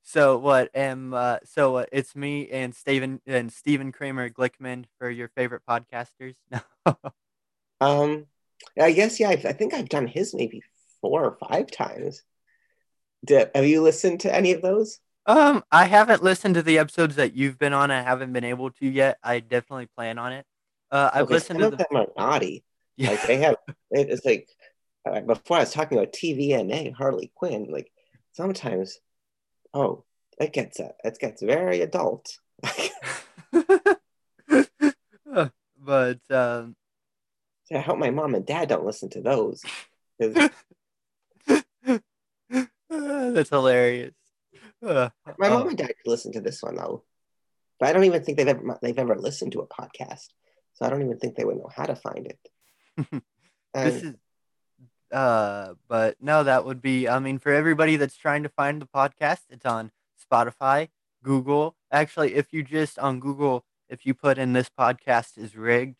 so 0.03 0.37
what? 0.37 0.69
Am 0.75 1.13
uh, 1.13 1.37
so 1.43 1.77
uh, 1.77 1.85
it's 1.91 2.15
me 2.15 2.49
and 2.49 2.75
Steven 2.75 3.21
and 3.25 3.51
Stephen 3.51 3.91
Kramer 3.91 4.29
Glickman 4.29 4.85
for 4.99 5.09
your 5.09 5.29
favorite 5.29 5.63
podcasters. 5.67 6.35
Um, 7.81 8.25
I 8.79 8.91
guess 8.91 9.19
yeah. 9.19 9.29
I've, 9.29 9.45
I 9.45 9.53
think 9.53 9.73
I've 9.73 9.89
done 9.89 10.07
his 10.07 10.33
maybe 10.33 10.61
four 11.01 11.23
or 11.23 11.37
five 11.47 11.71
times. 11.71 12.23
Did, 13.25 13.51
have 13.53 13.65
you 13.65 13.81
listened 13.81 14.21
to 14.21 14.33
any 14.33 14.53
of 14.53 14.61
those? 14.61 14.99
Um, 15.25 15.63
I 15.71 15.85
haven't 15.85 16.23
listened 16.23 16.55
to 16.55 16.61
the 16.61 16.79
episodes 16.79 17.17
that 17.17 17.35
you've 17.35 17.59
been 17.59 17.73
on. 17.73 17.91
I 17.91 18.01
haven't 18.01 18.31
been 18.31 18.45
able 18.45 18.71
to 18.71 18.87
yet. 18.87 19.17
I 19.21 19.41
definitely 19.41 19.87
plan 19.87 20.17
on 20.17 20.31
it. 20.31 20.45
Uh, 20.89 21.09
I've 21.13 21.23
okay, 21.23 21.33
listened 21.33 21.59
some 21.59 21.71
to 21.71 21.73
of 21.73 21.77
the... 21.77 21.85
them 21.89 21.97
are 21.97 22.07
naughty. 22.17 22.63
Yeah. 22.99 23.11
Like 23.11 23.27
they 23.27 23.37
have. 23.37 23.57
It's 23.91 24.25
like 24.25 24.49
uh, 25.05 25.21
before 25.21 25.57
I 25.57 25.59
was 25.59 25.71
talking 25.71 25.99
about 25.99 26.13
TVMA 26.13 26.95
Harley 26.95 27.31
Quinn. 27.35 27.67
Like 27.69 27.91
sometimes, 28.31 28.97
oh, 29.71 30.03
it 30.39 30.51
gets 30.51 30.79
uh, 30.79 30.93
it 31.03 31.19
gets 31.19 31.43
very 31.43 31.81
adult. 31.81 32.39
but 35.79 36.19
um, 36.31 36.75
I 37.71 37.79
hope 37.79 37.97
my 37.97 38.11
mom 38.11 38.35
and 38.35 38.45
dad 38.45 38.69
don't 38.69 38.85
listen 38.85 39.09
to 39.11 39.21
those. 39.21 39.63
That's 42.89 43.49
hilarious. 43.49 44.13
Uh, 44.85 45.09
My 45.37 45.49
mom 45.49 45.67
and 45.67 45.77
dad 45.77 45.87
could 45.87 46.09
listen 46.09 46.31
to 46.33 46.41
this 46.41 46.61
one 46.61 46.75
though, 46.75 47.03
but 47.79 47.89
I 47.89 47.93
don't 47.93 48.05
even 48.05 48.23
think 48.23 48.37
they've 48.37 48.47
ever 48.47 48.79
they've 48.81 48.97
ever 48.97 49.15
listened 49.15 49.51
to 49.53 49.59
a 49.61 49.67
podcast, 49.67 50.27
so 50.73 50.85
I 50.85 50.89
don't 50.89 51.01
even 51.01 51.17
think 51.17 51.35
they 51.35 51.45
would 51.45 51.57
know 51.57 51.69
how 51.75 51.85
to 51.85 51.95
find 51.95 52.27
it. 52.27 52.39
this 53.73 54.03
is, 54.03 54.15
uh, 55.11 55.73
but 55.87 56.15
no, 56.21 56.43
that 56.43 56.65
would 56.65 56.81
be. 56.81 57.07
I 57.07 57.19
mean, 57.19 57.39
for 57.39 57.51
everybody 57.51 57.95
that's 57.97 58.15
trying 58.15 58.43
to 58.43 58.49
find 58.49 58.81
the 58.81 58.87
podcast, 58.87 59.41
it's 59.49 59.65
on 59.65 59.91
Spotify, 60.31 60.89
Google. 61.23 61.75
Actually, 61.91 62.35
if 62.35 62.53
you 62.53 62.63
just 62.63 62.97
on 62.99 63.19
Google, 63.19 63.65
if 63.89 64.05
you 64.05 64.13
put 64.13 64.37
in 64.37 64.53
this 64.53 64.69
podcast 64.69 65.37
is 65.37 65.55
rigged, 65.55 65.97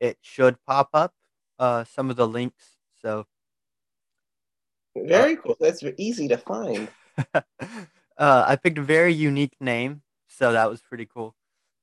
it 0.00 0.18
should 0.22 0.56
pop 0.66 0.90
up 0.94 1.14
uh, 1.58 1.84
some 1.84 2.10
of 2.10 2.16
the 2.16 2.26
links. 2.26 2.76
So 3.02 3.26
very 4.96 5.36
uh, 5.36 5.40
cool. 5.42 5.56
That's 5.60 5.84
easy 5.98 6.28
to 6.28 6.36
find. 6.36 6.88
Uh, 8.20 8.44
I 8.46 8.56
picked 8.56 8.76
a 8.76 8.82
very 8.82 9.14
unique 9.14 9.56
name, 9.60 10.02
so 10.28 10.52
that 10.52 10.68
was 10.68 10.82
pretty 10.82 11.06
cool. 11.06 11.34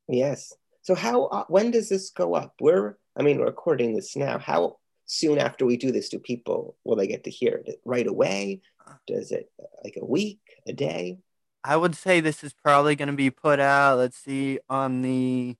Yes. 0.08 0.54
So 0.84 0.94
how 0.94 1.26
uh, 1.26 1.46
when 1.48 1.72
does 1.72 1.90
this 1.90 2.12
go 2.12 2.36
up? 2.36 2.54
We're 2.62 2.96
I 3.16 3.24
mean, 3.24 3.40
we're 3.40 3.48
recording 3.48 3.96
this 3.96 4.16
now. 4.16 4.38
How 4.38 4.78
soon 5.08 5.40
after 5.40 5.66
we 5.66 5.78
do 5.78 5.92
this 5.92 6.10
do 6.10 6.20
people 6.20 6.78
will 6.84 6.96
they 6.96 7.08
get 7.08 7.24
to 7.24 7.32
hear 7.32 7.64
it 7.66 7.82
right 7.84 8.06
away? 8.06 8.62
Does 9.08 9.32
it 9.32 9.50
like 9.84 9.98
a 10.00 10.06
week, 10.06 10.40
a 10.68 10.74
day? 10.74 11.18
I 11.64 11.76
would 11.76 11.96
say 11.96 12.20
this 12.20 12.44
is 12.44 12.54
probably 12.54 12.96
going 12.96 13.08
to 13.08 13.16
be 13.16 13.32
put 13.32 13.60
out. 13.60 13.98
Let's 13.98 14.18
see, 14.18 14.60
on 14.70 15.02
the 15.02 15.58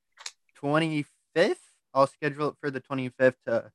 twenty 0.54 1.06
fifth. 1.34 1.67
I'll 1.94 2.08
schedule 2.08 2.50
it 2.50 2.56
for 2.60 2.72
the 2.72 2.80
twenty 2.80 3.10
fifth 3.10 3.38
to. 3.48 3.72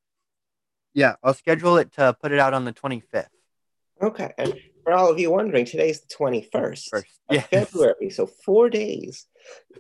Yeah, 0.95 1.17
I'll 1.23 1.35
schedule 1.35 1.79
it 1.79 1.93
to 1.93 2.15
put 2.21 2.33
it 2.33 2.39
out 2.39 2.55
on 2.55 2.65
the 2.65 2.73
twenty 2.73 3.01
fifth. 3.01 3.31
Okay, 4.01 4.33
and 4.37 4.55
for 4.85 4.93
all 4.93 5.11
of 5.11 5.19
you 5.19 5.31
wondering, 5.31 5.65
today's 5.65 6.01
the 6.01 6.15
twenty 6.15 6.49
first 6.53 6.93
yeah. 7.31 7.43
February, 7.43 8.11
so 8.11 8.27
four 8.27 8.69
days. 8.69 9.27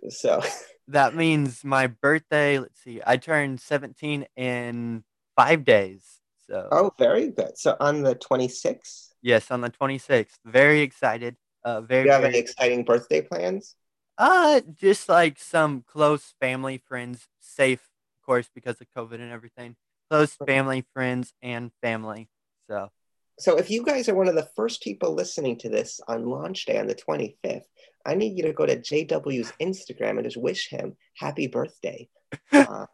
So 0.09 0.42
that 0.88 1.14
means 1.14 1.64
my 1.64 1.87
birthday. 1.88 2.59
Let's 2.59 2.81
see, 2.83 3.01
I 3.05 3.16
turned 3.16 3.61
seventeen 3.61 4.27
in 4.37 5.05
five 5.37 5.64
days. 5.64 6.05
So 6.47 6.68
oh, 6.71 6.92
very 6.99 7.29
good. 7.29 7.59
So 7.59 7.77
on 7.81 8.03
the 8.03 8.14
twenty 8.14 8.49
sixth. 8.49 9.12
Yes, 9.23 9.51
on 9.51 9.61
the 9.61 9.71
twenty 9.71 9.99
sixth. 9.99 10.38
Very 10.45 10.81
excited. 10.81 11.37
Uh, 11.64 11.81
very. 11.81 12.05
Do 12.05 12.09
you 12.09 12.12
have 12.12 12.23
very... 12.23 12.35
any 12.35 12.42
exciting 12.42 12.85
birthday 12.85 13.23
plans? 13.23 13.77
Uh, 14.18 14.61
just 14.75 15.09
like 15.09 15.38
some 15.38 15.83
close 15.87 16.35
family 16.40 16.79
friends, 16.79 17.29
safe, 17.40 17.88
of 18.23 18.27
course, 18.27 18.49
because 18.55 18.81
of 18.81 18.87
COVID 18.97 19.15
and 19.15 19.33
everything. 19.33 19.77
Close 20.11 20.37
family, 20.47 20.85
friends, 20.95 21.33
and 21.43 21.71
family. 21.83 22.29
So. 22.69 22.91
So 23.39 23.57
if 23.57 23.71
you 23.71 23.83
guys 23.83 24.09
are 24.09 24.15
one 24.15 24.29
of 24.29 24.35
the 24.35 24.49
first 24.55 24.83
people 24.83 25.15
listening 25.15 25.59
to 25.59 25.69
this 25.69 26.01
on 26.07 26.27
launch 26.27 26.67
day 26.67 26.79
on 26.79 26.87
the 26.87 26.95
25th, 26.95 27.65
I 28.05 28.15
need 28.15 28.37
you 28.37 28.45
to 28.45 28.53
go 28.53 28.67
to 28.67 28.77
JW's 28.77 29.53
Instagram 29.61 30.11
and 30.11 30.25
just 30.25 30.37
wish 30.37 30.69
him 30.69 30.97
happy 31.17 31.47
birthday. 31.47 32.09
uh, 32.53 32.87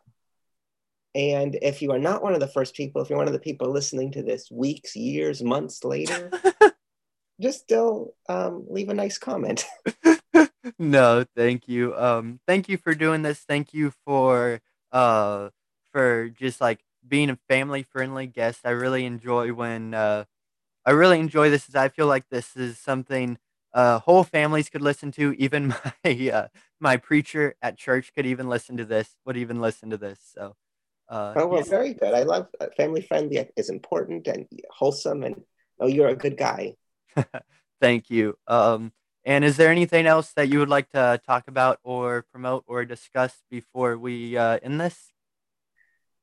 and 1.14 1.58
if 1.60 1.82
you 1.82 1.90
are 1.92 1.98
not 1.98 2.22
one 2.22 2.34
of 2.34 2.40
the 2.40 2.48
first 2.48 2.74
people, 2.74 3.02
if 3.02 3.10
you're 3.10 3.18
one 3.18 3.26
of 3.26 3.32
the 3.32 3.40
people 3.40 3.70
listening 3.70 4.12
to 4.12 4.22
this 4.22 4.50
weeks, 4.50 4.94
years, 4.94 5.42
months 5.42 5.84
later, 5.84 6.30
just 7.40 7.60
still 7.60 8.14
um, 8.28 8.64
leave 8.68 8.88
a 8.88 8.94
nice 8.94 9.18
comment. 9.18 9.66
no, 10.78 11.24
thank 11.36 11.66
you. 11.66 11.96
Um, 11.96 12.40
thank 12.46 12.68
you 12.68 12.76
for 12.76 12.94
doing 12.94 13.22
this. 13.22 13.40
Thank 13.40 13.74
you 13.74 13.92
for 14.06 14.60
uh 14.92 15.50
for 15.92 16.28
just 16.30 16.60
like 16.60 16.80
being 17.06 17.30
a 17.30 17.38
family 17.48 17.82
friendly 17.82 18.26
guest. 18.26 18.60
I 18.64 18.70
really 18.70 19.04
enjoy 19.04 19.52
when 19.52 19.94
uh 19.94 20.24
I 20.84 20.92
really 20.92 21.20
enjoy 21.20 21.50
this. 21.50 21.68
As 21.68 21.74
I 21.74 21.88
feel 21.88 22.06
like 22.06 22.28
this 22.30 22.56
is 22.56 22.78
something 22.78 23.38
uh, 23.74 23.98
whole 23.98 24.24
families 24.24 24.70
could 24.70 24.82
listen 24.82 25.12
to. 25.12 25.34
Even 25.38 25.68
my 26.04 26.30
uh, 26.30 26.48
my 26.80 26.96
preacher 26.96 27.54
at 27.60 27.76
church 27.76 28.12
could 28.14 28.26
even 28.26 28.48
listen 28.48 28.76
to 28.78 28.84
this. 28.84 29.16
Would 29.26 29.36
even 29.36 29.60
listen 29.60 29.90
to 29.90 29.96
this. 29.96 30.18
So. 30.34 30.56
Uh, 31.08 31.32
oh 31.36 31.46
well, 31.46 31.62
very 31.62 31.94
good. 31.94 32.12
I 32.12 32.22
love 32.24 32.48
uh, 32.60 32.66
family 32.76 33.00
friendly 33.00 33.48
is 33.56 33.70
important 33.70 34.26
and 34.26 34.46
wholesome, 34.70 35.24
and 35.24 35.36
oh, 35.80 35.86
you're 35.86 36.08
a 36.08 36.16
good 36.16 36.36
guy. 36.36 36.74
Thank 37.80 38.10
you. 38.10 38.36
Um, 38.46 38.92
and 39.28 39.44
is 39.44 39.56
there 39.56 39.70
anything 39.70 40.06
else 40.06 40.32
that 40.32 40.48
you 40.48 40.58
would 40.58 40.68
like 40.68 40.90
to 40.90 41.20
talk 41.24 41.46
about 41.46 41.78
or 41.84 42.24
promote 42.32 42.64
or 42.66 42.84
discuss 42.84 43.36
before 43.50 43.96
we 43.96 44.36
uh, 44.36 44.58
end 44.62 44.80
this? 44.80 45.12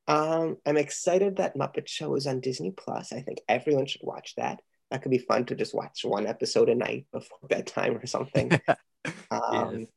Um, 0.08 0.58
I'm 0.65 0.78
excited 0.78 1.38
that 1.38 1.56
Muppet 1.56 1.88
Show 1.88 2.15
is 2.15 2.28
on 2.28 2.41
Disney 2.41 2.72
Plus. 2.72 3.13
I 3.13 3.22
think 3.22 3.39
everyone 3.48 3.86
should 3.86 4.04
watch 4.04 4.34
that 4.36 4.60
that 4.91 5.02
could 5.02 5.12
be 5.12 5.18
fun 5.18 5.46
to 5.46 5.56
just 5.56 5.74
watch 5.74 6.04
one 6.04 6.28
episode 6.28 6.70
a 6.70 6.76
night 6.76 7.06
before 7.12 7.38
bedtime 7.50 7.98
or 7.98 8.06
something. 8.06 8.52
um, 9.32 9.80
yes. 9.80 9.88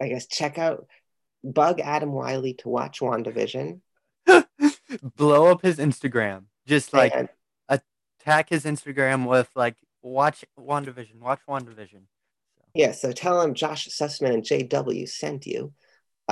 I 0.00 0.08
guess 0.08 0.26
check 0.26 0.58
out 0.58 0.86
bug 1.44 1.80
Adam 1.80 2.12
Wylie 2.12 2.54
to 2.54 2.68
watch 2.68 3.00
WandaVision. 3.00 3.80
Blow 5.16 5.50
up 5.50 5.62
his 5.62 5.78
Instagram. 5.78 6.44
Just 6.66 6.92
like 6.92 7.12
and, 7.14 7.28
attack 7.68 8.48
his 8.50 8.64
Instagram 8.64 9.26
with 9.26 9.50
like 9.54 9.76
watch 10.02 10.44
WandaVision, 10.58 11.20
watch 11.20 11.40
WandaVision. 11.48 12.02
So. 12.56 12.64
Yeah, 12.74 12.92
so 12.92 13.12
tell 13.12 13.40
them 13.40 13.54
Josh 13.54 13.88
Sussman 13.88 14.34
and 14.34 14.42
JW 14.42 15.08
sent 15.08 15.46
you. 15.46 15.72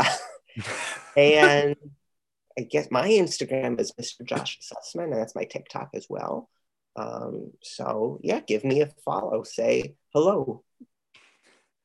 and 1.17 1.77
I 2.59 2.63
guess 2.63 2.91
my 2.91 3.09
Instagram 3.09 3.81
is 3.81 3.93
Mr. 3.93 4.25
Josh 4.25 4.59
Sussman, 4.61 5.05
and 5.05 5.15
that's 5.15 5.35
my 5.35 5.45
TikTok 5.45 5.91
as 5.95 6.07
well. 6.09 6.49
Um, 6.97 7.53
so 7.63 8.19
yeah, 8.23 8.41
give 8.41 8.65
me 8.65 8.81
a 8.81 8.87
follow, 9.05 9.45
say 9.45 9.95
hello. 10.13 10.65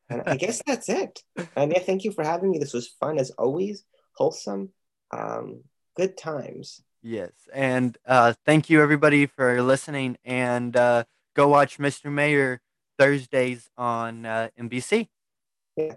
And 0.09 0.23
I 0.25 0.37
guess 0.37 0.61
that's 0.67 0.89
it. 0.89 1.21
And 1.55 1.71
yeah, 1.71 1.79
thank 1.79 2.03
you 2.03 2.11
for 2.11 2.23
having 2.23 2.51
me. 2.51 2.57
This 2.57 2.73
was 2.73 2.87
fun 2.99 3.19
as 3.19 3.31
always, 3.31 3.83
wholesome, 4.15 4.69
um, 5.11 5.61
good 5.95 6.17
times. 6.17 6.81
Yes. 7.03 7.31
And 7.53 7.97
uh, 8.07 8.33
thank 8.45 8.69
you 8.69 8.81
everybody 8.81 9.25
for 9.25 9.61
listening 9.61 10.17
and 10.23 10.75
uh, 10.75 11.03
go 11.35 11.47
watch 11.47 11.77
Mr. 11.77 12.11
Mayor 12.11 12.61
Thursdays 12.97 13.69
on 13.77 14.25
uh, 14.25 14.49
NBC. 14.59 15.07